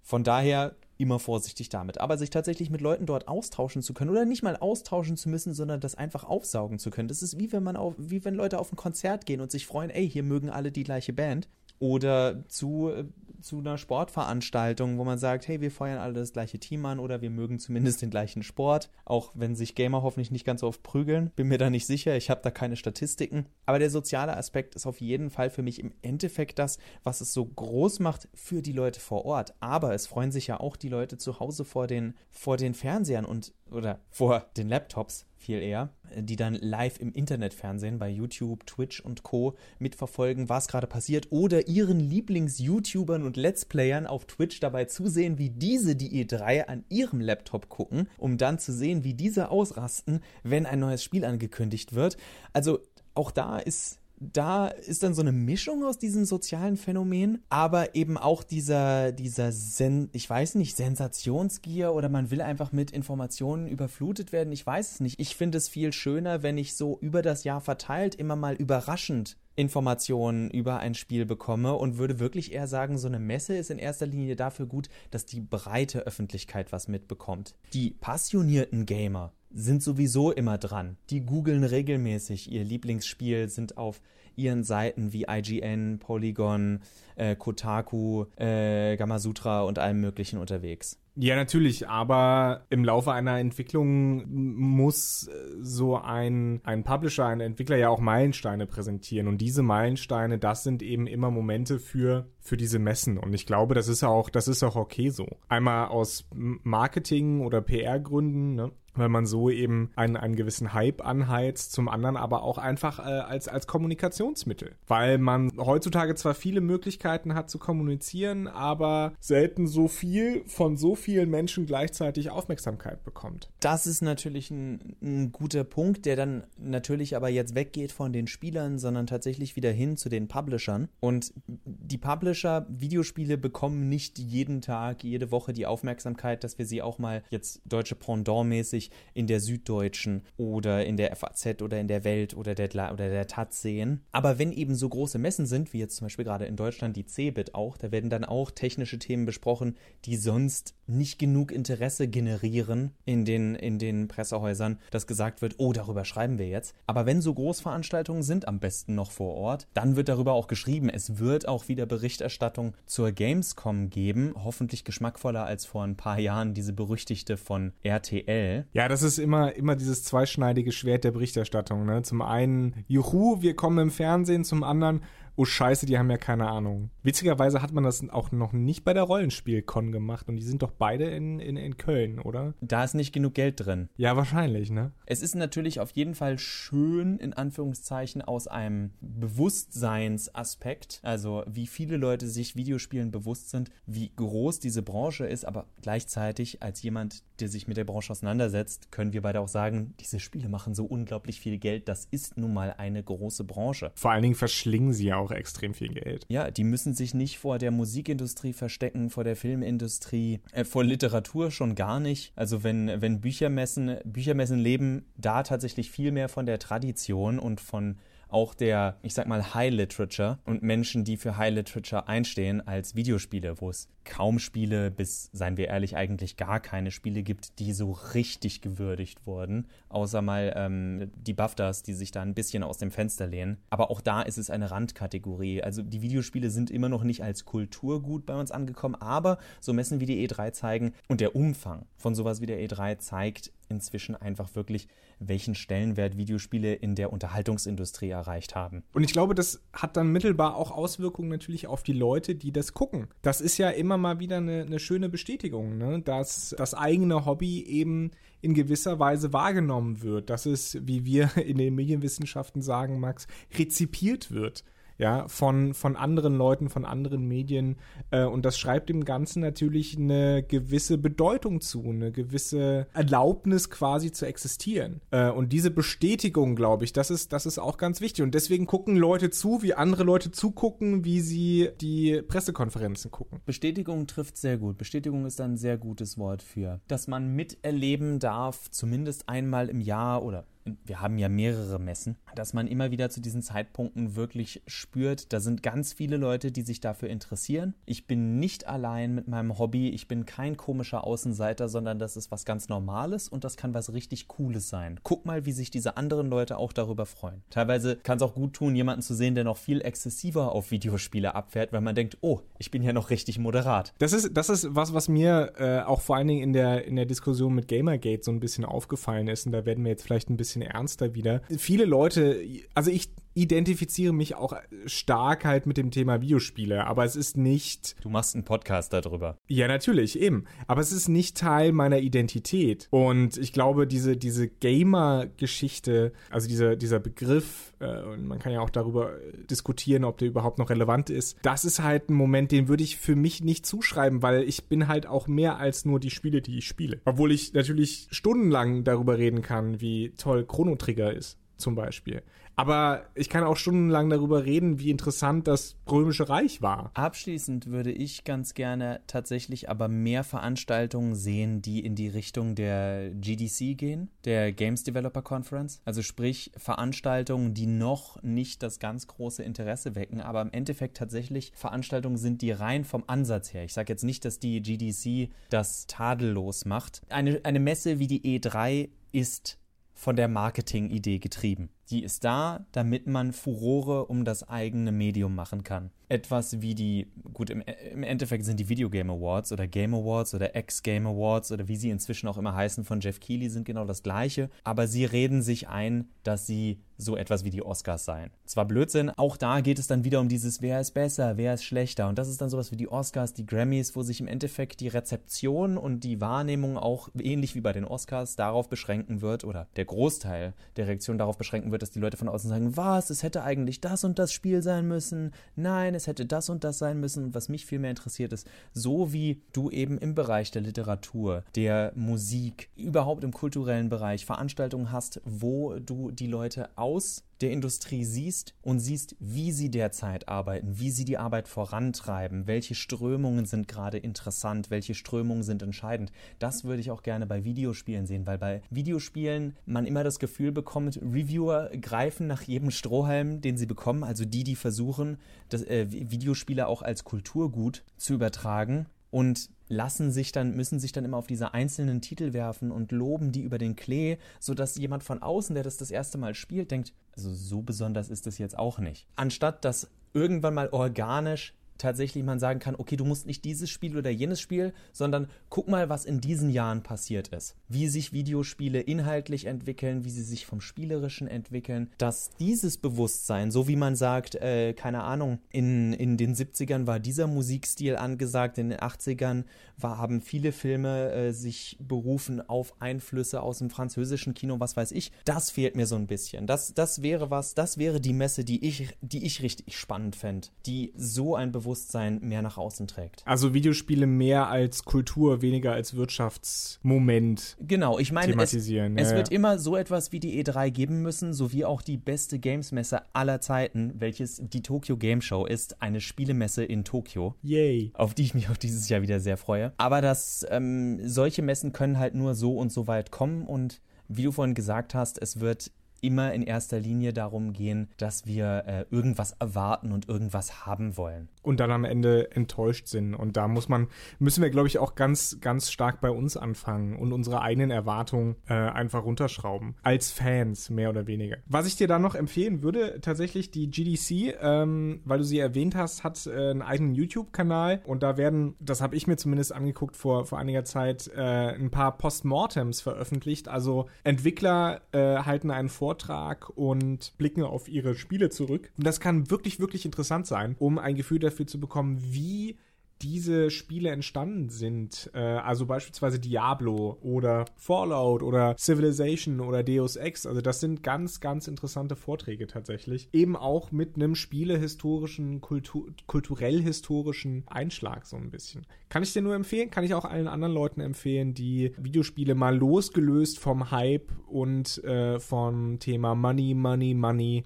Von 0.00 0.24
daher 0.24 0.76
immer 1.00 1.18
vorsichtig 1.18 1.68
damit. 1.68 2.00
Aber 2.00 2.18
sich 2.18 2.30
tatsächlich 2.30 2.70
mit 2.70 2.80
Leuten 2.80 3.06
dort 3.06 3.26
austauschen 3.26 3.82
zu 3.82 3.94
können 3.94 4.10
oder 4.10 4.24
nicht 4.24 4.42
mal 4.42 4.56
austauschen 4.56 5.16
zu 5.16 5.28
müssen, 5.28 5.54
sondern 5.54 5.80
das 5.80 5.94
einfach 5.94 6.24
aufsaugen 6.24 6.78
zu 6.78 6.90
können. 6.90 7.08
Das 7.08 7.22
ist 7.22 7.38
wie 7.38 7.52
wenn 7.52 7.62
man 7.62 7.76
auf, 7.76 7.94
wie 7.98 8.24
wenn 8.24 8.34
Leute 8.34 8.58
auf 8.58 8.72
ein 8.72 8.76
Konzert 8.76 9.26
gehen 9.26 9.40
und 9.40 9.50
sich 9.50 9.66
freuen, 9.66 9.90
ey, 9.90 10.08
hier 10.08 10.22
mögen 10.22 10.50
alle 10.50 10.70
die 10.70 10.84
gleiche 10.84 11.12
Band. 11.12 11.48
Oder 11.78 12.44
zu 12.48 12.90
äh, 12.90 13.04
zu 13.40 13.58
einer 13.58 13.78
Sportveranstaltung, 13.78 14.98
wo 14.98 15.04
man 15.04 15.18
sagt, 15.18 15.48
hey, 15.48 15.60
wir 15.60 15.70
feuern 15.70 15.98
alle 15.98 16.14
das 16.14 16.32
gleiche 16.32 16.58
Team 16.58 16.84
an 16.86 16.98
oder 16.98 17.20
wir 17.20 17.30
mögen 17.30 17.58
zumindest 17.58 18.02
den 18.02 18.10
gleichen 18.10 18.42
Sport, 18.42 18.90
auch 19.04 19.32
wenn 19.34 19.54
sich 19.54 19.74
Gamer 19.74 20.02
hoffentlich 20.02 20.30
nicht 20.30 20.44
ganz 20.44 20.60
so 20.60 20.66
oft 20.66 20.82
prügeln. 20.82 21.30
Bin 21.36 21.48
mir 21.48 21.58
da 21.58 21.70
nicht 21.70 21.86
sicher, 21.86 22.16
ich 22.16 22.30
habe 22.30 22.40
da 22.42 22.50
keine 22.50 22.76
Statistiken. 22.76 23.46
Aber 23.66 23.78
der 23.78 23.90
soziale 23.90 24.36
Aspekt 24.36 24.74
ist 24.74 24.86
auf 24.86 25.00
jeden 25.00 25.30
Fall 25.30 25.50
für 25.50 25.62
mich 25.62 25.80
im 25.80 25.92
Endeffekt 26.02 26.58
das, 26.58 26.78
was 27.02 27.20
es 27.20 27.32
so 27.32 27.44
groß 27.44 28.00
macht 28.00 28.28
für 28.34 28.62
die 28.62 28.72
Leute 28.72 29.00
vor 29.00 29.24
Ort. 29.24 29.54
Aber 29.60 29.94
es 29.94 30.06
freuen 30.06 30.32
sich 30.32 30.46
ja 30.46 30.60
auch 30.60 30.76
die 30.76 30.88
Leute 30.88 31.18
zu 31.18 31.40
Hause 31.40 31.64
vor 31.64 31.86
den, 31.86 32.14
vor 32.30 32.56
den 32.56 32.74
Fernsehern 32.74 33.24
und 33.24 33.52
oder 33.70 34.00
vor 34.10 34.46
den 34.56 34.68
Laptops 34.68 35.26
viel 35.40 35.62
eher, 35.62 35.90
die 36.16 36.36
dann 36.36 36.54
live 36.54 37.00
im 37.00 37.12
Internetfernsehen 37.12 37.98
bei 37.98 38.08
YouTube, 38.08 38.66
Twitch 38.66 39.00
und 39.00 39.22
Co. 39.22 39.56
mitverfolgen, 39.78 40.48
was 40.48 40.68
gerade 40.68 40.86
passiert 40.86 41.28
oder 41.30 41.66
ihren 41.66 41.98
Lieblings-YouTubern 41.98 43.22
und 43.22 43.36
Let's 43.36 43.64
Playern 43.64 44.06
auf 44.06 44.26
Twitch 44.26 44.60
dabei 44.60 44.84
zusehen, 44.84 45.38
wie 45.38 45.50
diese 45.50 45.96
die 45.96 46.24
E3 46.24 46.66
an 46.66 46.84
ihrem 46.88 47.20
Laptop 47.20 47.68
gucken, 47.68 48.08
um 48.18 48.36
dann 48.36 48.58
zu 48.58 48.72
sehen, 48.72 49.02
wie 49.02 49.14
diese 49.14 49.50
ausrasten, 49.50 50.20
wenn 50.42 50.66
ein 50.66 50.80
neues 50.80 51.02
Spiel 51.02 51.24
angekündigt 51.24 51.94
wird. 51.94 52.16
Also 52.52 52.80
auch 53.14 53.30
da 53.30 53.58
ist 53.58 53.99
da 54.20 54.68
ist 54.68 55.02
dann 55.02 55.14
so 55.14 55.22
eine 55.22 55.32
Mischung 55.32 55.82
aus 55.84 55.98
diesen 55.98 56.26
sozialen 56.26 56.76
Phänomenen, 56.76 57.42
aber 57.48 57.94
eben 57.94 58.18
auch 58.18 58.44
dieser, 58.44 59.12
dieser 59.12 59.50
Sen 59.50 60.10
ich 60.12 60.28
weiß 60.28 60.56
nicht, 60.56 60.76
Sensationsgier 60.76 61.92
oder 61.92 62.08
man 62.10 62.30
will 62.30 62.42
einfach 62.42 62.70
mit 62.70 62.90
Informationen 62.90 63.66
überflutet 63.66 64.32
werden. 64.32 64.52
Ich 64.52 64.66
weiß 64.66 64.92
es 64.92 65.00
nicht. 65.00 65.18
Ich 65.18 65.36
finde 65.36 65.58
es 65.58 65.68
viel 65.68 65.92
schöner, 65.92 66.42
wenn 66.42 66.58
ich 66.58 66.76
so 66.76 66.98
über 67.00 67.22
das 67.22 67.44
Jahr 67.44 67.62
verteilt 67.62 68.14
immer 68.14 68.36
mal 68.36 68.54
überraschend 68.54 69.38
Informationen 69.56 70.50
über 70.50 70.78
ein 70.78 70.94
Spiel 70.94 71.26
bekomme 71.26 71.74
und 71.74 71.98
würde 71.98 72.18
wirklich 72.18 72.52
eher 72.52 72.66
sagen, 72.66 72.98
so 72.98 73.08
eine 73.08 73.18
Messe 73.18 73.56
ist 73.56 73.70
in 73.70 73.78
erster 73.78 74.06
Linie 74.06 74.36
dafür 74.36 74.66
gut, 74.66 74.88
dass 75.10 75.26
die 75.26 75.40
breite 75.40 76.00
Öffentlichkeit 76.00 76.72
was 76.72 76.88
mitbekommt. 76.88 77.54
Die 77.72 77.90
passionierten 77.90 78.86
Gamer 78.86 79.32
sind 79.52 79.82
sowieso 79.82 80.32
immer 80.32 80.58
dran. 80.58 80.96
Die 81.10 81.20
googeln 81.20 81.64
regelmäßig 81.64 82.50
ihr 82.50 82.64
Lieblingsspiel, 82.64 83.48
sind 83.48 83.76
auf 83.76 84.00
ihren 84.36 84.64
Seiten 84.64 85.12
wie 85.12 85.26
IGN, 85.28 85.98
Polygon, 85.98 86.80
äh, 87.16 87.36
Kotaku, 87.36 88.26
äh, 88.36 88.96
Gamasutra 88.96 89.62
und 89.62 89.78
allem 89.78 90.00
Möglichen 90.00 90.38
unterwegs. 90.38 90.98
Ja, 91.22 91.36
natürlich, 91.36 91.86
aber 91.86 92.62
im 92.70 92.82
Laufe 92.82 93.12
einer 93.12 93.38
Entwicklung 93.38 94.24
muss 94.26 95.28
äh, 95.28 95.32
so 95.60 95.98
ein, 95.98 96.62
ein 96.64 96.82
Publisher, 96.82 97.26
ein 97.26 97.42
Entwickler 97.42 97.76
ja 97.76 97.90
auch 97.90 98.00
Meilensteine 98.00 98.66
präsentieren. 98.66 99.28
Und 99.28 99.36
diese 99.36 99.62
Meilensteine, 99.62 100.38
das 100.38 100.62
sind 100.62 100.82
eben 100.82 101.06
immer 101.06 101.30
Momente 101.30 101.78
für, 101.78 102.30
für 102.40 102.56
diese 102.56 102.78
Messen. 102.78 103.18
Und 103.18 103.34
ich 103.34 103.44
glaube, 103.44 103.74
das 103.74 103.86
ist 103.88 104.02
auch, 104.02 104.30
das 104.30 104.48
ist 104.48 104.62
auch 104.62 104.76
okay 104.76 105.10
so. 105.10 105.26
Einmal 105.50 105.88
aus 105.88 106.26
Marketing- 106.32 107.42
oder 107.42 107.60
PR-Gründen, 107.60 108.54
ne? 108.54 108.72
weil 108.94 109.08
man 109.08 109.26
so 109.26 109.50
eben 109.50 109.90
einen, 109.96 110.16
einen 110.16 110.36
gewissen 110.36 110.72
Hype 110.72 111.04
anheizt, 111.04 111.72
zum 111.72 111.88
anderen 111.88 112.16
aber 112.16 112.42
auch 112.42 112.58
einfach 112.58 112.98
äh, 112.98 113.02
als, 113.02 113.48
als 113.48 113.66
Kommunikationsmittel, 113.66 114.76
weil 114.86 115.18
man 115.18 115.52
heutzutage 115.58 116.14
zwar 116.14 116.34
viele 116.34 116.60
Möglichkeiten 116.60 117.34
hat 117.34 117.50
zu 117.50 117.58
kommunizieren, 117.58 118.48
aber 118.48 119.12
selten 119.20 119.66
so 119.66 119.88
viel 119.88 120.42
von 120.46 120.76
so 120.76 120.94
vielen 121.10 121.28
Menschen 121.28 121.66
gleichzeitig 121.66 122.30
Aufmerksamkeit 122.30 123.02
bekommt. 123.02 123.50
Das 123.58 123.88
ist 123.88 124.00
natürlich 124.00 124.52
ein, 124.52 124.94
ein 125.02 125.32
guter 125.32 125.64
Punkt, 125.64 126.06
der 126.06 126.14
dann 126.14 126.44
natürlich 126.56 127.16
aber 127.16 127.28
jetzt 127.28 127.56
weggeht 127.56 127.90
von 127.90 128.12
den 128.12 128.28
Spielern, 128.28 128.78
sondern 128.78 129.08
tatsächlich 129.08 129.56
wieder 129.56 129.72
hin 129.72 129.96
zu 129.96 130.08
den 130.08 130.28
Publishern. 130.28 130.88
Und 131.00 131.32
die 131.46 131.98
Publisher, 131.98 132.64
Videospiele 132.68 133.38
bekommen 133.38 133.88
nicht 133.88 134.20
jeden 134.20 134.60
Tag, 134.60 135.02
jede 135.02 135.32
Woche 135.32 135.52
die 135.52 135.66
Aufmerksamkeit, 135.66 136.44
dass 136.44 136.58
wir 136.58 136.64
sie 136.66 136.80
auch 136.80 137.00
mal 137.00 137.24
jetzt 137.30 137.60
deutsche 137.64 137.96
Pendant-mäßig 137.96 138.92
in 139.12 139.26
der 139.26 139.40
Süddeutschen 139.40 140.22
oder 140.36 140.86
in 140.86 140.96
der 140.96 141.16
FAZ 141.16 141.60
oder 141.60 141.80
in 141.80 141.88
der 141.88 142.04
Welt 142.04 142.36
oder 142.36 142.54
der, 142.54 142.68
oder 142.92 143.08
der 143.08 143.26
Taz 143.26 143.62
sehen. 143.62 144.04
Aber 144.12 144.38
wenn 144.38 144.52
eben 144.52 144.76
so 144.76 144.88
große 144.88 145.18
Messen 145.18 145.46
sind, 145.46 145.72
wie 145.72 145.80
jetzt 145.80 145.96
zum 145.96 146.04
Beispiel 146.04 146.24
gerade 146.24 146.44
in 146.44 146.54
Deutschland 146.54 146.96
die 146.96 147.06
CeBIT 147.06 147.56
auch, 147.56 147.76
da 147.76 147.90
werden 147.90 148.10
dann 148.10 148.24
auch 148.24 148.52
technische 148.52 149.00
Themen 149.00 149.26
besprochen, 149.26 149.76
die 150.04 150.14
sonst 150.14 150.76
nicht 150.90 151.18
genug 151.18 151.52
Interesse 151.52 152.08
generieren 152.08 152.92
in 153.04 153.24
den, 153.24 153.54
in 153.54 153.78
den 153.78 154.08
Pressehäusern, 154.08 154.78
dass 154.90 155.06
gesagt 155.06 155.42
wird, 155.42 155.54
oh, 155.58 155.72
darüber 155.72 156.04
schreiben 156.04 156.38
wir 156.38 156.48
jetzt. 156.48 156.74
Aber 156.86 157.06
wenn 157.06 157.20
so 157.20 157.34
Großveranstaltungen 157.34 158.22
sind, 158.22 158.48
am 158.48 158.58
besten 158.58 158.94
noch 158.94 159.10
vor 159.10 159.34
Ort, 159.34 159.66
dann 159.74 159.96
wird 159.96 160.08
darüber 160.08 160.32
auch 160.32 160.48
geschrieben. 160.48 160.88
Es 160.88 161.18
wird 161.18 161.48
auch 161.48 161.68
wieder 161.68 161.86
Berichterstattung 161.86 162.74
zur 162.86 163.12
Gamescom 163.12 163.90
geben, 163.90 164.34
hoffentlich 164.36 164.84
geschmackvoller 164.84 165.44
als 165.44 165.66
vor 165.66 165.84
ein 165.84 165.96
paar 165.96 166.18
Jahren 166.18 166.54
diese 166.54 166.72
berüchtigte 166.72 167.36
von 167.36 167.72
RTL. 167.82 168.66
Ja, 168.72 168.88
das 168.88 169.02
ist 169.02 169.18
immer, 169.18 169.54
immer 169.54 169.76
dieses 169.76 170.04
zweischneidige 170.04 170.72
Schwert 170.72 171.04
der 171.04 171.12
Berichterstattung. 171.12 171.86
Ne? 171.86 172.02
Zum 172.02 172.22
einen, 172.22 172.84
juhu, 172.88 173.42
wir 173.42 173.54
kommen 173.54 173.78
im 173.78 173.90
Fernsehen, 173.90 174.44
zum 174.44 174.62
anderen, 174.62 175.02
oh 175.40 175.46
scheiße, 175.46 175.86
die 175.86 175.96
haben 175.96 176.10
ja 176.10 176.18
keine 176.18 176.50
Ahnung. 176.50 176.90
Witzigerweise 177.02 177.62
hat 177.62 177.72
man 177.72 177.82
das 177.82 178.06
auch 178.10 178.30
noch 178.30 178.52
nicht 178.52 178.84
bei 178.84 178.92
der 178.92 179.04
Rollenspielcon 179.04 179.90
gemacht 179.90 180.28
und 180.28 180.36
die 180.36 180.42
sind 180.42 180.60
doch 180.60 180.70
beide 180.70 181.04
in, 181.04 181.40
in, 181.40 181.56
in 181.56 181.78
Köln, 181.78 182.18
oder? 182.18 182.52
Da 182.60 182.84
ist 182.84 182.92
nicht 182.92 183.14
genug 183.14 183.32
Geld 183.32 183.64
drin. 183.64 183.88
Ja, 183.96 184.18
wahrscheinlich, 184.18 184.70
ne? 184.70 184.92
Es 185.06 185.22
ist 185.22 185.34
natürlich 185.34 185.80
auf 185.80 185.92
jeden 185.92 186.14
Fall 186.14 186.38
schön, 186.38 187.16
in 187.16 187.32
Anführungszeichen, 187.32 188.20
aus 188.20 188.48
einem 188.48 188.90
Bewusstseinsaspekt, 189.00 191.00
also 191.02 191.42
wie 191.46 191.66
viele 191.66 191.96
Leute 191.96 192.26
sich 192.26 192.54
Videospielen 192.54 193.10
bewusst 193.10 193.48
sind, 193.48 193.70
wie 193.86 194.12
groß 194.14 194.60
diese 194.60 194.82
Branche 194.82 195.24
ist, 195.24 195.46
aber 195.46 195.68
gleichzeitig 195.80 196.62
als 196.62 196.82
jemand, 196.82 197.22
der 197.40 197.48
sich 197.48 197.66
mit 197.66 197.78
der 197.78 197.84
Branche 197.84 198.12
auseinandersetzt, 198.12 198.92
können 198.92 199.14
wir 199.14 199.22
beide 199.22 199.40
auch 199.40 199.48
sagen, 199.48 199.94
diese 200.00 200.20
Spiele 200.20 200.50
machen 200.50 200.74
so 200.74 200.84
unglaublich 200.84 201.40
viel 201.40 201.56
Geld, 201.56 201.88
das 201.88 202.06
ist 202.10 202.36
nun 202.36 202.52
mal 202.52 202.74
eine 202.76 203.02
große 203.02 203.44
Branche. 203.44 203.90
Vor 203.94 204.10
allen 204.10 204.20
Dingen 204.20 204.34
verschlingen 204.34 204.92
sie 204.92 205.06
ja 205.06 205.16
auch 205.16 205.29
extrem 205.36 205.74
viel 205.74 205.88
Geld. 205.88 206.24
Ja, 206.28 206.50
die 206.50 206.64
müssen 206.64 206.94
sich 206.94 207.14
nicht 207.14 207.38
vor 207.38 207.58
der 207.58 207.70
Musikindustrie 207.70 208.52
verstecken, 208.52 209.10
vor 209.10 209.24
der 209.24 209.36
Filmindustrie, 209.36 210.40
äh, 210.52 210.64
vor 210.64 210.84
Literatur 210.84 211.50
schon 211.50 211.74
gar 211.74 212.00
nicht. 212.00 212.32
Also 212.36 212.62
wenn, 212.62 213.00
wenn 213.00 213.20
Büchermessen, 213.20 213.98
Büchermessen 214.04 214.58
leben 214.58 215.06
da 215.16 215.42
tatsächlich 215.42 215.90
viel 215.90 216.12
mehr 216.12 216.28
von 216.28 216.46
der 216.46 216.58
Tradition 216.58 217.38
und 217.38 217.60
von 217.60 217.96
auch 218.32 218.54
der, 218.54 218.98
ich 219.02 219.14
sag 219.14 219.26
mal, 219.26 219.54
High 219.54 219.72
Literature 219.72 220.38
und 220.44 220.62
Menschen, 220.62 221.04
die 221.04 221.16
für 221.16 221.36
High 221.36 221.54
Literature 221.54 222.08
einstehen, 222.08 222.66
als 222.66 222.94
Videospiele, 222.94 223.60
wo 223.60 223.70
es 223.70 223.88
kaum 224.04 224.38
Spiele, 224.38 224.90
bis, 224.90 225.30
seien 225.32 225.56
wir 225.56 225.68
ehrlich, 225.68 225.96
eigentlich 225.96 226.36
gar 226.36 226.60
keine 226.60 226.90
Spiele 226.90 227.22
gibt, 227.22 227.58
die 227.58 227.72
so 227.72 227.92
richtig 227.92 228.60
gewürdigt 228.60 229.26
wurden. 229.26 229.66
Außer 229.88 230.22
mal 230.22 230.52
ähm, 230.56 231.10
die 231.14 231.34
BAFTAs, 231.34 231.82
die 231.82 231.94
sich 231.94 232.10
da 232.10 232.22
ein 232.22 232.34
bisschen 232.34 232.62
aus 232.62 232.78
dem 232.78 232.90
Fenster 232.90 233.26
lehnen. 233.26 233.58
Aber 233.70 233.90
auch 233.90 234.00
da 234.00 234.22
ist 234.22 234.38
es 234.38 234.50
eine 234.50 234.70
Randkategorie. 234.70 235.62
Also 235.62 235.82
die 235.82 236.02
Videospiele 236.02 236.50
sind 236.50 236.70
immer 236.70 236.88
noch 236.88 237.04
nicht 237.04 237.22
als 237.22 237.44
Kulturgut 237.44 238.26
bei 238.26 238.38
uns 238.38 238.50
angekommen, 238.50 238.96
aber 238.96 239.38
so 239.60 239.72
Messen 239.72 240.00
wie 240.00 240.06
die 240.06 240.26
E3 240.26 240.52
zeigen 240.52 240.92
und 241.08 241.20
der 241.20 241.36
Umfang 241.36 241.86
von 241.96 242.14
sowas 242.14 242.40
wie 242.40 242.46
der 242.46 242.60
E3 242.60 242.98
zeigt 242.98 243.52
inzwischen 243.70 244.16
einfach 244.16 244.54
wirklich, 244.54 244.88
welchen 245.18 245.54
Stellenwert 245.54 246.16
Videospiele 246.16 246.74
in 246.74 246.94
der 246.94 247.12
Unterhaltungsindustrie 247.12 248.10
erreicht 248.10 248.54
haben. 248.54 248.82
Und 248.92 249.04
ich 249.04 249.12
glaube, 249.12 249.34
das 249.34 249.62
hat 249.72 249.96
dann 249.96 250.12
mittelbar 250.12 250.56
auch 250.56 250.70
Auswirkungen 250.70 251.28
natürlich 251.28 251.66
auf 251.66 251.82
die 251.82 251.92
Leute, 251.92 252.34
die 252.34 252.52
das 252.52 252.74
gucken. 252.74 253.08
Das 253.22 253.40
ist 253.40 253.58
ja 253.58 253.70
immer 253.70 253.96
mal 253.96 254.18
wieder 254.18 254.38
eine, 254.38 254.62
eine 254.62 254.78
schöne 254.78 255.08
Bestätigung, 255.08 255.78
ne? 255.78 256.00
dass 256.00 256.54
das 256.56 256.74
eigene 256.74 257.24
Hobby 257.26 257.62
eben 257.64 258.10
in 258.42 258.54
gewisser 258.54 258.98
Weise 258.98 259.32
wahrgenommen 259.32 260.02
wird, 260.02 260.30
dass 260.30 260.46
es, 260.46 260.78
wie 260.86 261.04
wir 261.04 261.36
in 261.36 261.58
den 261.58 261.74
Medienwissenschaften 261.74 262.62
sagen, 262.62 263.00
Max, 263.00 263.26
rezipiert 263.56 264.30
wird 264.30 264.64
ja, 265.00 265.26
von, 265.28 265.72
von 265.72 265.96
anderen 265.96 266.36
Leuten, 266.36 266.68
von 266.68 266.84
anderen 266.84 267.26
Medien. 267.26 267.76
Äh, 268.10 268.24
und 268.24 268.44
das 268.44 268.58
schreibt 268.58 268.90
dem 268.90 269.06
Ganzen 269.06 269.40
natürlich 269.40 269.96
eine 269.96 270.42
gewisse 270.42 270.98
Bedeutung 270.98 271.62
zu, 271.62 271.82
eine 271.84 272.12
gewisse 272.12 272.86
Erlaubnis 272.92 273.70
quasi 273.70 274.12
zu 274.12 274.26
existieren. 274.26 275.00
Äh, 275.10 275.30
und 275.30 275.54
diese 275.54 275.70
Bestätigung, 275.70 276.54
glaube 276.54 276.84
ich, 276.84 276.92
das 276.92 277.10
ist, 277.10 277.32
das 277.32 277.46
ist 277.46 277.58
auch 277.58 277.78
ganz 277.78 278.02
wichtig. 278.02 278.22
Und 278.22 278.34
deswegen 278.34 278.66
gucken 278.66 278.94
Leute 278.94 279.30
zu, 279.30 279.62
wie 279.62 279.72
andere 279.72 280.04
Leute 280.04 280.32
zugucken, 280.32 281.02
wie 281.02 281.20
sie 281.20 281.70
die 281.80 282.20
Pressekonferenzen 282.20 283.10
gucken. 283.10 283.40
Bestätigung 283.46 284.06
trifft 284.06 284.36
sehr 284.36 284.58
gut. 284.58 284.76
Bestätigung 284.76 285.24
ist 285.24 285.40
ein 285.40 285.56
sehr 285.56 285.78
gutes 285.78 286.18
Wort 286.18 286.42
für, 286.42 286.82
dass 286.88 287.08
man 287.08 287.34
miterleben 287.34 288.18
darf, 288.18 288.70
zumindest 288.70 289.30
einmal 289.30 289.70
im 289.70 289.80
Jahr 289.80 290.22
oder 290.22 290.44
wir 290.64 291.00
haben 291.00 291.18
ja 291.18 291.28
mehrere 291.28 291.78
Messen, 291.78 292.16
dass 292.34 292.52
man 292.52 292.66
immer 292.66 292.90
wieder 292.90 293.10
zu 293.10 293.20
diesen 293.20 293.42
Zeitpunkten 293.42 294.16
wirklich 294.16 294.62
spürt, 294.66 295.32
da 295.32 295.40
sind 295.40 295.62
ganz 295.62 295.92
viele 295.92 296.16
Leute, 296.16 296.52
die 296.52 296.62
sich 296.62 296.80
dafür 296.80 297.08
interessieren. 297.08 297.74
Ich 297.86 298.06
bin 298.06 298.38
nicht 298.38 298.66
allein 298.66 299.14
mit 299.14 299.28
meinem 299.28 299.58
Hobby, 299.58 299.88
ich 299.88 300.08
bin 300.08 300.26
kein 300.26 300.56
komischer 300.56 301.04
Außenseiter, 301.04 301.68
sondern 301.68 301.98
das 301.98 302.16
ist 302.16 302.30
was 302.30 302.44
ganz 302.44 302.68
Normales 302.68 303.28
und 303.28 303.44
das 303.44 303.56
kann 303.56 303.74
was 303.74 303.92
richtig 303.92 304.28
Cooles 304.28 304.68
sein. 304.68 305.00
Guck 305.02 305.26
mal, 305.26 305.46
wie 305.46 305.52
sich 305.52 305.70
diese 305.70 305.96
anderen 305.96 306.28
Leute 306.28 306.58
auch 306.58 306.72
darüber 306.72 307.06
freuen. 307.06 307.42
Teilweise 307.50 307.96
kann 307.96 308.16
es 308.16 308.22
auch 308.22 308.34
gut 308.34 308.54
tun, 308.54 308.76
jemanden 308.76 309.02
zu 309.02 309.14
sehen, 309.14 309.34
der 309.34 309.44
noch 309.44 309.56
viel 309.56 309.80
exzessiver 309.80 310.52
auf 310.52 310.70
Videospiele 310.70 311.34
abfährt, 311.34 311.72
weil 311.72 311.80
man 311.80 311.94
denkt, 311.94 312.18
oh, 312.20 312.40
ich 312.58 312.70
bin 312.70 312.82
ja 312.82 312.92
noch 312.92 313.10
richtig 313.10 313.38
moderat. 313.38 313.92
Das 313.98 314.12
ist, 314.12 314.36
das 314.36 314.50
ist 314.50 314.68
was, 314.70 314.94
was 314.94 315.08
mir 315.08 315.52
äh, 315.58 315.80
auch 315.80 316.00
vor 316.00 316.16
allen 316.16 316.28
Dingen 316.28 316.42
in 316.42 316.52
der, 316.52 316.84
in 316.84 316.96
der 316.96 317.06
Diskussion 317.06 317.54
mit 317.54 317.68
Gamergate 317.68 318.22
so 318.22 318.30
ein 318.30 318.40
bisschen 318.40 318.64
aufgefallen 318.64 319.28
ist 319.28 319.46
und 319.46 319.52
da 319.52 319.64
werden 319.64 319.84
wir 319.84 319.90
jetzt 319.90 320.02
vielleicht 320.02 320.30
ein 320.30 320.36
bisschen 320.36 320.59
bisschen 320.60 320.74
ernster 320.74 321.14
wieder. 321.14 321.42
Viele 321.56 321.84
Leute, 321.84 322.42
also 322.74 322.90
ich 322.90 323.10
identifiziere 323.40 324.12
mich 324.12 324.34
auch 324.34 324.54
stark 324.84 325.44
halt 325.44 325.66
mit 325.66 325.78
dem 325.78 325.90
Thema 325.90 326.20
Videospiele, 326.20 326.86
aber 326.86 327.04
es 327.04 327.16
ist 327.16 327.36
nicht. 327.36 327.96
Du 328.02 328.10
machst 328.10 328.34
einen 328.34 328.44
Podcast 328.44 328.92
darüber. 328.92 329.38
Ja, 329.48 329.66
natürlich, 329.66 330.20
eben. 330.20 330.44
Aber 330.66 330.82
es 330.82 330.92
ist 330.92 331.08
nicht 331.08 331.38
Teil 331.38 331.72
meiner 331.72 331.98
Identität. 331.98 332.86
Und 332.90 333.38
ich 333.38 333.52
glaube, 333.52 333.86
diese, 333.86 334.16
diese 334.16 334.48
Gamer-Geschichte, 334.48 336.12
also 336.28 336.48
dieser, 336.48 336.76
dieser 336.76 337.00
Begriff, 337.00 337.72
äh, 337.80 338.02
und 338.02 338.26
man 338.26 338.38
kann 338.38 338.52
ja 338.52 338.60
auch 338.60 338.70
darüber 338.70 339.12
diskutieren, 339.50 340.04
ob 340.04 340.18
der 340.18 340.28
überhaupt 340.28 340.58
noch 340.58 340.68
relevant 340.68 341.08
ist, 341.08 341.38
das 341.42 341.64
ist 341.64 341.82
halt 341.82 342.10
ein 342.10 342.14
Moment, 342.14 342.52
den 342.52 342.68
würde 342.68 342.84
ich 342.84 342.98
für 342.98 343.16
mich 343.16 343.42
nicht 343.42 343.64
zuschreiben, 343.64 344.22
weil 344.22 344.42
ich 344.42 344.66
bin 344.66 344.86
halt 344.86 345.06
auch 345.06 345.28
mehr 345.28 345.56
als 345.58 345.84
nur 345.86 345.98
die 345.98 346.10
Spiele, 346.10 346.42
die 346.42 346.58
ich 346.58 346.66
spiele. 346.66 347.00
Obwohl 347.06 347.32
ich 347.32 347.54
natürlich 347.54 348.06
stundenlang 348.10 348.84
darüber 348.84 349.16
reden 349.16 349.40
kann, 349.40 349.80
wie 349.80 350.10
toll 350.16 350.44
Chrono 350.44 350.76
Trigger 350.76 351.14
ist 351.14 351.39
zum 351.60 351.74
Beispiel. 351.74 352.22
Aber 352.56 353.06
ich 353.14 353.30
kann 353.30 353.42
auch 353.42 353.56
stundenlang 353.56 354.10
darüber 354.10 354.44
reden, 354.44 354.78
wie 354.78 354.90
interessant 354.90 355.48
das 355.48 355.76
Römische 355.90 356.28
Reich 356.28 356.60
war. 356.60 356.90
Abschließend 356.92 357.70
würde 357.70 357.90
ich 357.90 358.24
ganz 358.24 358.52
gerne 358.52 359.00
tatsächlich 359.06 359.70
aber 359.70 359.88
mehr 359.88 360.24
Veranstaltungen 360.24 361.14
sehen, 361.14 361.62
die 361.62 361.80
in 361.80 361.94
die 361.94 362.08
Richtung 362.08 362.54
der 362.54 363.10
GDC 363.12 363.78
gehen, 363.78 364.10
der 364.26 364.52
Games 364.52 364.84
Developer 364.84 365.22
Conference. 365.22 365.80
Also 365.86 366.02
sprich 366.02 366.52
Veranstaltungen, 366.56 367.54
die 367.54 367.66
noch 367.66 368.22
nicht 368.22 368.62
das 368.62 368.78
ganz 368.78 369.06
große 369.06 369.42
Interesse 369.42 369.94
wecken, 369.94 370.20
aber 370.20 370.42
im 370.42 370.52
Endeffekt 370.52 370.98
tatsächlich 370.98 371.52
Veranstaltungen 371.54 372.18
sind, 372.18 372.42
die 372.42 372.50
rein 372.50 372.84
vom 372.84 373.04
Ansatz 373.06 373.54
her. 373.54 373.64
Ich 373.64 373.72
sage 373.72 373.90
jetzt 373.90 374.04
nicht, 374.04 374.24
dass 374.26 374.38
die 374.38 374.60
GDC 374.60 375.32
das 375.48 375.86
tadellos 375.86 376.66
macht. 376.66 377.00
Eine, 377.08 377.40
eine 377.44 377.60
Messe 377.60 377.98
wie 377.98 378.06
die 378.06 378.38
E3 378.38 378.90
ist 379.12 379.59
von 380.00 380.16
der 380.16 380.28
Marketing-Idee 380.28 381.18
getrieben. 381.18 381.68
Die 381.90 382.02
ist 382.02 382.24
da, 382.24 382.64
damit 382.72 383.06
man 383.06 383.32
Furore 383.32 384.06
um 384.06 384.24
das 384.24 384.48
eigene 384.48 384.92
Medium 384.92 385.34
machen 385.34 385.64
kann 385.64 385.90
etwas 386.10 386.60
wie 386.60 386.74
die, 386.74 387.06
gut, 387.32 387.50
im, 387.50 387.62
im 387.92 388.02
Endeffekt 388.02 388.44
sind 388.44 388.58
die 388.58 388.68
Video 388.68 388.90
Game 388.90 389.10
Awards 389.10 389.52
oder 389.52 389.68
Game 389.68 389.94
Awards 389.94 390.34
oder 390.34 390.56
X-Game 390.56 391.06
Awards 391.06 391.52
oder 391.52 391.68
wie 391.68 391.76
sie 391.76 391.88
inzwischen 391.88 392.26
auch 392.26 392.36
immer 392.36 392.54
heißen 392.54 392.84
von 392.84 393.00
Jeff 393.00 393.20
Keighley 393.20 393.48
sind 393.48 393.64
genau 393.64 393.84
das 393.84 394.02
gleiche, 394.02 394.50
aber 394.64 394.88
sie 394.88 395.04
reden 395.04 395.40
sich 395.40 395.68
ein, 395.68 396.08
dass 396.24 396.46
sie 396.46 396.80
so 396.98 397.16
etwas 397.16 397.44
wie 397.44 397.50
die 397.50 397.62
Oscars 397.62 398.04
seien. 398.04 398.30
Zwar 398.44 398.66
Blödsinn, 398.66 399.08
auch 399.10 399.36
da 399.38 399.60
geht 399.60 399.78
es 399.78 399.86
dann 399.86 400.04
wieder 400.04 400.20
um 400.20 400.28
dieses, 400.28 400.60
wer 400.60 400.80
ist 400.80 400.90
besser, 400.90 401.38
wer 401.38 401.54
ist 401.54 401.64
schlechter. 401.64 402.08
Und 402.08 402.18
das 402.18 402.28
ist 402.28 402.42
dann 402.42 402.50
sowas 402.50 402.72
wie 402.72 402.76
die 402.76 402.90
Oscars, 402.90 403.32
die 403.32 403.46
Grammys, 403.46 403.96
wo 403.96 404.02
sich 404.02 404.20
im 404.20 404.26
Endeffekt 404.26 404.80
die 404.80 404.88
Rezeption 404.88 405.78
und 405.78 406.00
die 406.00 406.20
Wahrnehmung 406.20 406.76
auch 406.76 407.08
ähnlich 407.18 407.54
wie 407.54 407.62
bei 407.62 407.72
den 407.72 407.86
Oscars 407.86 408.36
darauf 408.36 408.68
beschränken 408.68 409.22
wird, 409.22 409.44
oder 409.44 409.66
der 409.76 409.86
Großteil 409.86 410.52
der 410.76 410.88
Reaktion 410.88 411.16
darauf 411.16 411.38
beschränken 411.38 411.72
wird, 411.72 411.79
dass 411.82 411.90
die 411.90 411.98
Leute 411.98 412.16
von 412.16 412.28
außen 412.28 412.50
sagen, 412.50 412.76
was, 412.76 413.10
es 413.10 413.22
hätte 413.22 413.42
eigentlich 413.42 413.80
das 413.80 414.04
und 414.04 414.18
das 414.18 414.32
Spiel 414.32 414.62
sein 414.62 414.86
müssen. 414.88 415.32
Nein, 415.56 415.94
es 415.94 416.06
hätte 416.06 416.26
das 416.26 416.48
und 416.48 416.64
das 416.64 416.78
sein 416.78 417.00
müssen. 417.00 417.24
Und 417.24 417.34
was 417.34 417.48
mich 417.48 417.66
viel 417.66 417.78
mehr 417.78 417.90
interessiert 417.90 418.32
ist, 418.32 418.48
so 418.72 419.12
wie 419.12 419.42
du 419.52 419.70
eben 419.70 419.98
im 419.98 420.14
Bereich 420.14 420.50
der 420.50 420.62
Literatur, 420.62 421.44
der 421.54 421.92
Musik, 421.94 422.70
überhaupt 422.76 423.24
im 423.24 423.32
kulturellen 423.32 423.88
Bereich 423.88 424.26
Veranstaltungen 424.26 424.92
hast, 424.92 425.20
wo 425.24 425.78
du 425.78 426.10
die 426.10 426.26
Leute 426.26 426.70
aus 426.76 427.24
der 427.40 427.50
Industrie 427.50 428.04
siehst 428.04 428.54
und 428.62 428.80
siehst, 428.80 429.16
wie 429.18 429.52
sie 429.52 429.70
derzeit 429.70 430.28
arbeiten, 430.28 430.78
wie 430.78 430.90
sie 430.90 431.04
die 431.04 431.18
Arbeit 431.18 431.48
vorantreiben, 431.48 432.46
welche 432.46 432.74
Strömungen 432.74 433.46
sind 433.46 433.68
gerade 433.68 433.98
interessant, 433.98 434.70
welche 434.70 434.94
Strömungen 434.94 435.42
sind 435.42 435.62
entscheidend. 435.62 436.12
Das 436.38 436.64
würde 436.64 436.80
ich 436.80 436.90
auch 436.90 437.02
gerne 437.02 437.26
bei 437.26 437.44
Videospielen 437.44 438.06
sehen, 438.06 438.26
weil 438.26 438.38
bei 438.38 438.62
Videospielen 438.70 439.56
man 439.66 439.86
immer 439.86 440.04
das 440.04 440.18
Gefühl 440.18 440.52
bekommt, 440.52 440.98
Reviewer 440.98 441.70
greifen 441.80 442.26
nach 442.26 442.42
jedem 442.42 442.70
Strohhalm, 442.70 443.40
den 443.40 443.56
sie 443.56 443.66
bekommen, 443.66 444.04
also 444.04 444.24
die, 444.24 444.44
die 444.44 444.56
versuchen, 444.56 445.18
das, 445.48 445.62
äh, 445.62 445.86
Videospiele 445.90 446.66
auch 446.66 446.82
als 446.82 447.04
Kulturgut 447.04 447.84
zu 447.96 448.14
übertragen 448.14 448.86
und 449.10 449.50
lassen 449.68 450.10
sich 450.10 450.32
dann, 450.32 450.54
müssen 450.56 450.80
sich 450.80 450.92
dann 450.92 451.04
immer 451.04 451.16
auf 451.16 451.26
diese 451.26 451.54
einzelnen 451.54 452.00
Titel 452.00 452.32
werfen 452.32 452.70
und 452.70 452.92
loben 452.92 453.32
die 453.32 453.42
über 453.42 453.58
den 453.58 453.76
Klee, 453.76 454.18
sodass 454.40 454.76
jemand 454.76 455.04
von 455.04 455.22
außen, 455.22 455.54
der 455.54 455.64
das 455.64 455.76
das 455.76 455.90
erste 455.90 456.18
Mal 456.18 456.34
spielt, 456.34 456.70
denkt, 456.70 456.92
also 457.16 457.32
so 457.32 457.62
besonders 457.62 458.08
ist 458.08 458.26
das 458.26 458.38
jetzt 458.38 458.58
auch 458.58 458.78
nicht. 458.78 459.06
Anstatt 459.16 459.64
dass 459.64 459.90
irgendwann 460.12 460.54
mal 460.54 460.68
organisch 460.70 461.54
tatsächlich 461.80 462.22
man 462.24 462.38
sagen 462.38 462.60
kann, 462.60 462.76
okay, 462.76 462.96
du 462.96 463.04
musst 463.04 463.26
nicht 463.26 463.44
dieses 463.44 463.70
Spiel 463.70 463.96
oder 463.96 464.10
jenes 464.10 464.40
Spiel, 464.40 464.72
sondern 464.92 465.28
guck 465.48 465.68
mal, 465.68 465.88
was 465.88 466.04
in 466.04 466.20
diesen 466.20 466.50
Jahren 466.50 466.82
passiert 466.82 467.28
ist. 467.28 467.56
Wie 467.68 467.88
sich 467.88 468.12
Videospiele 468.12 468.80
inhaltlich 468.80 469.46
entwickeln, 469.46 470.04
wie 470.04 470.10
sie 470.10 470.22
sich 470.22 470.46
vom 470.46 470.60
Spielerischen 470.60 471.26
entwickeln. 471.26 471.90
Dass 471.98 472.30
dieses 472.38 472.76
Bewusstsein, 472.76 473.50
so 473.50 473.66
wie 473.66 473.76
man 473.76 473.96
sagt, 473.96 474.36
äh, 474.36 474.74
keine 474.74 475.02
Ahnung, 475.02 475.38
in, 475.50 475.92
in 475.92 476.16
den 476.16 476.34
70ern 476.34 476.86
war 476.86 477.00
dieser 477.00 477.26
Musikstil 477.26 477.96
angesagt, 477.96 478.58
in 478.58 478.70
den 478.70 478.78
80ern 478.78 479.44
war, 479.78 479.98
haben 479.98 480.20
viele 480.20 480.52
Filme 480.52 481.10
äh, 481.12 481.32
sich 481.32 481.78
berufen 481.80 482.46
auf 482.46 482.74
Einflüsse 482.80 483.42
aus 483.42 483.58
dem 483.58 483.70
französischen 483.70 484.34
Kino, 484.34 484.60
was 484.60 484.76
weiß 484.76 484.92
ich. 484.92 485.12
Das 485.24 485.50
fehlt 485.50 485.76
mir 485.76 485.86
so 485.86 485.96
ein 485.96 486.06
bisschen. 486.06 486.46
Das, 486.46 486.74
das 486.74 487.02
wäre 487.02 487.30
was, 487.30 487.54
das 487.54 487.78
wäre 487.78 488.00
die 488.00 488.12
Messe, 488.12 488.44
die 488.44 488.66
ich, 488.66 488.88
die 489.00 489.24
ich 489.24 489.42
richtig 489.42 489.78
spannend 489.78 490.16
fände, 490.16 490.48
die 490.66 490.92
so 490.96 491.34
ein 491.34 491.52
Bewusstsein 491.52 491.69
Bewusstsein 491.70 492.18
mehr 492.20 492.42
nach 492.42 492.58
außen 492.58 492.88
trägt. 492.88 493.22
Also 493.26 493.54
Videospiele 493.54 494.08
mehr 494.08 494.48
als 494.48 494.84
Kultur, 494.84 495.40
weniger 495.40 495.72
als 495.72 495.94
Wirtschaftsmoment. 495.94 497.56
Genau, 497.60 498.00
ich 498.00 498.10
meine, 498.10 498.34
es, 498.42 498.68
ja, 498.68 498.86
es 498.96 499.14
wird 499.14 499.30
immer 499.30 499.60
so 499.60 499.76
etwas 499.76 500.10
wie 500.10 500.18
die 500.18 500.42
E3 500.42 500.72
geben 500.72 501.02
müssen, 501.02 501.32
sowie 501.32 501.64
auch 501.64 501.80
die 501.80 501.96
beste 501.96 502.40
Gamesmesse 502.40 503.02
aller 503.12 503.40
Zeiten, 503.40 503.92
welches 503.98 504.42
die 504.42 504.62
Tokyo 504.62 504.96
Game 504.96 505.22
Show 505.22 505.46
ist, 505.46 505.80
eine 505.80 506.00
Spielemesse 506.00 506.64
in 506.64 506.82
Tokio. 506.82 507.36
Yay. 507.42 507.92
Auf 507.94 508.14
die 508.14 508.24
ich 508.24 508.34
mich 508.34 508.48
auch 508.50 508.56
dieses 508.56 508.88
Jahr 508.88 509.02
wieder 509.02 509.20
sehr 509.20 509.36
freue. 509.36 509.72
Aber 509.76 510.00
dass 510.00 510.44
ähm, 510.50 510.98
solche 511.08 511.42
Messen 511.42 511.72
können 511.72 512.00
halt 512.00 512.16
nur 512.16 512.34
so 512.34 512.56
und 512.56 512.72
so 512.72 512.88
weit 512.88 513.12
kommen 513.12 513.46
und 513.46 513.80
wie 514.08 514.24
du 514.24 514.32
vorhin 514.32 514.56
gesagt 514.56 514.92
hast, 514.96 515.22
es 515.22 515.38
wird 515.38 515.70
immer 516.00 516.32
in 516.32 516.42
erster 516.42 516.80
Linie 516.80 517.12
darum 517.12 517.52
gehen, 517.52 517.88
dass 517.96 518.26
wir 518.26 518.64
äh, 518.66 518.84
irgendwas 518.90 519.32
erwarten 519.32 519.92
und 519.92 520.08
irgendwas 520.08 520.66
haben 520.66 520.96
wollen. 520.96 521.28
Und 521.42 521.60
dann 521.60 521.70
am 521.70 521.84
Ende 521.84 522.30
enttäuscht 522.32 522.86
sind. 522.86 523.14
Und 523.14 523.36
da 523.36 523.48
muss 523.48 523.68
man, 523.68 523.88
müssen 524.18 524.42
wir, 524.42 524.50
glaube 524.50 524.68
ich, 524.68 524.78
auch 524.78 524.94
ganz, 524.94 525.38
ganz 525.40 525.70
stark 525.70 526.00
bei 526.00 526.10
uns 526.10 526.36
anfangen 526.36 526.96
und 526.96 527.12
unsere 527.12 527.42
eigenen 527.42 527.70
Erwartungen 527.70 528.36
äh, 528.48 528.54
einfach 528.54 529.04
runterschrauben. 529.04 529.74
Als 529.82 530.10
Fans, 530.10 530.70
mehr 530.70 530.90
oder 530.90 531.06
weniger. 531.06 531.38
Was 531.46 531.66
ich 531.66 531.76
dir 531.76 531.88
da 531.88 531.98
noch 531.98 532.14
empfehlen 532.14 532.62
würde, 532.62 533.00
tatsächlich 533.00 533.50
die 533.50 533.70
GDC, 533.70 534.36
ähm, 534.40 535.00
weil 535.04 535.18
du 535.18 535.24
sie 535.24 535.38
erwähnt 535.38 535.74
hast, 535.74 536.04
hat 536.04 536.26
äh, 536.26 536.50
einen 536.50 536.62
eigenen 536.62 536.94
YouTube-Kanal 536.94 537.82
und 537.84 538.02
da 538.02 538.16
werden, 538.16 538.54
das 538.60 538.80
habe 538.80 538.96
ich 538.96 539.06
mir 539.06 539.16
zumindest 539.16 539.54
angeguckt 539.54 539.96
vor, 539.96 540.24
vor 540.24 540.38
einiger 540.38 540.64
Zeit, 540.64 541.10
äh, 541.14 541.20
ein 541.20 541.70
paar 541.70 541.98
Postmortems 541.98 542.80
veröffentlicht. 542.80 543.48
Also 543.48 543.88
Entwickler 544.04 544.80
äh, 544.92 545.16
halten 545.18 545.50
einen 545.50 545.68
Vor 545.68 545.90
Vortrag 545.90 546.50
und 546.50 547.18
blicken 547.18 547.42
auf 547.42 547.66
ihre 547.66 547.96
Spiele 547.96 548.30
zurück. 548.30 548.70
Und 548.78 548.86
das 548.86 549.00
kann 549.00 549.28
wirklich, 549.28 549.58
wirklich 549.58 549.84
interessant 549.84 550.24
sein, 550.24 550.54
um 550.60 550.78
ein 550.78 550.94
Gefühl 550.94 551.18
dafür 551.30 551.46
zu 551.46 551.60
bekommen, 551.60 551.98
wie 552.00 552.58
diese 553.02 553.50
Spiele 553.50 553.90
entstanden 553.90 554.48
sind. 554.50 555.10
Äh, 555.14 555.20
also 555.20 555.66
beispielsweise 555.66 556.18
Diablo 556.18 556.98
oder 557.02 557.46
Fallout 557.56 558.22
oder 558.22 558.56
Civilization 558.58 559.40
oder 559.40 559.62
Deus 559.62 559.96
Ex. 559.96 560.26
Also 560.26 560.40
das 560.40 560.60
sind 560.60 560.82
ganz, 560.82 561.20
ganz 561.20 561.48
interessante 561.48 561.96
Vorträge 561.96 562.46
tatsächlich. 562.46 563.08
Eben 563.12 563.36
auch 563.36 563.72
mit 563.72 563.96
einem 563.96 564.14
spielehistorischen, 564.14 565.40
Kultur 565.40 565.88
kulturell-historischen 566.06 567.44
Einschlag 567.46 568.06
so 568.06 568.16
ein 568.16 568.30
bisschen. 568.30 568.66
Kann 568.88 569.02
ich 569.02 569.12
dir 569.12 569.22
nur 569.22 569.34
empfehlen, 569.34 569.70
kann 569.70 569.84
ich 569.84 569.94
auch 569.94 570.04
allen 570.04 570.28
anderen 570.28 570.52
Leuten 570.52 570.80
empfehlen, 570.80 571.34
die 571.34 571.72
Videospiele 571.78 572.34
mal 572.34 572.56
losgelöst 572.56 573.38
vom 573.38 573.70
Hype 573.70 574.12
und 574.26 574.82
äh, 574.84 575.18
vom 575.18 575.78
Thema 575.78 576.14
Money, 576.14 576.54
Money, 576.54 576.94
Money 576.94 577.44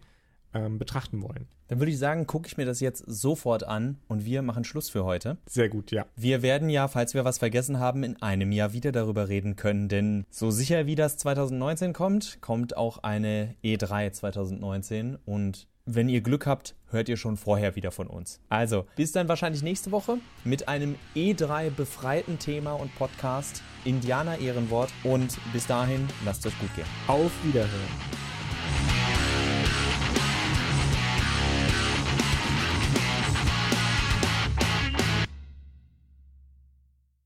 ähm, 0.54 0.78
betrachten 0.78 1.22
wollen. 1.22 1.46
Dann 1.68 1.78
würde 1.78 1.90
ich 1.90 1.98
sagen, 1.98 2.26
gucke 2.26 2.46
ich 2.46 2.56
mir 2.56 2.66
das 2.66 2.80
jetzt 2.80 3.04
sofort 3.06 3.64
an 3.64 3.98
und 4.08 4.24
wir 4.24 4.42
machen 4.42 4.64
Schluss 4.64 4.90
für 4.90 5.04
heute. 5.04 5.38
Sehr 5.46 5.68
gut, 5.68 5.90
ja. 5.90 6.06
Wir 6.16 6.42
werden 6.42 6.68
ja, 6.68 6.88
falls 6.88 7.14
wir 7.14 7.24
was 7.24 7.38
vergessen 7.38 7.78
haben, 7.78 8.02
in 8.04 8.20
einem 8.22 8.52
Jahr 8.52 8.72
wieder 8.72 8.92
darüber 8.92 9.28
reden 9.28 9.56
können, 9.56 9.88
denn 9.88 10.24
so 10.30 10.50
sicher 10.50 10.86
wie 10.86 10.94
das 10.94 11.16
2019 11.16 11.92
kommt, 11.92 12.40
kommt 12.40 12.76
auch 12.76 12.98
eine 12.98 13.54
E3 13.64 14.12
2019 14.12 15.18
und 15.24 15.66
wenn 15.86 16.08
ihr 16.08 16.22
Glück 16.22 16.46
habt, 16.46 16.74
hört 16.88 17.10
ihr 17.10 17.18
schon 17.18 17.36
vorher 17.36 17.76
wieder 17.76 17.90
von 17.90 18.06
uns. 18.06 18.40
Also, 18.48 18.86
bis 18.96 19.12
dann 19.12 19.28
wahrscheinlich 19.28 19.62
nächste 19.62 19.90
Woche 19.90 20.16
mit 20.42 20.66
einem 20.66 20.94
E3 21.14 21.70
befreiten 21.70 22.38
Thema 22.38 22.72
und 22.72 22.94
Podcast 22.94 23.62
Indianer 23.84 24.38
Ehrenwort 24.38 24.90
und 25.02 25.38
bis 25.52 25.66
dahin 25.66 26.08
lasst 26.24 26.46
es 26.46 26.52
euch 26.52 26.58
gut 26.58 26.74
gehen. 26.74 26.86
Auf 27.06 27.32
Wiederhören. 27.44 29.03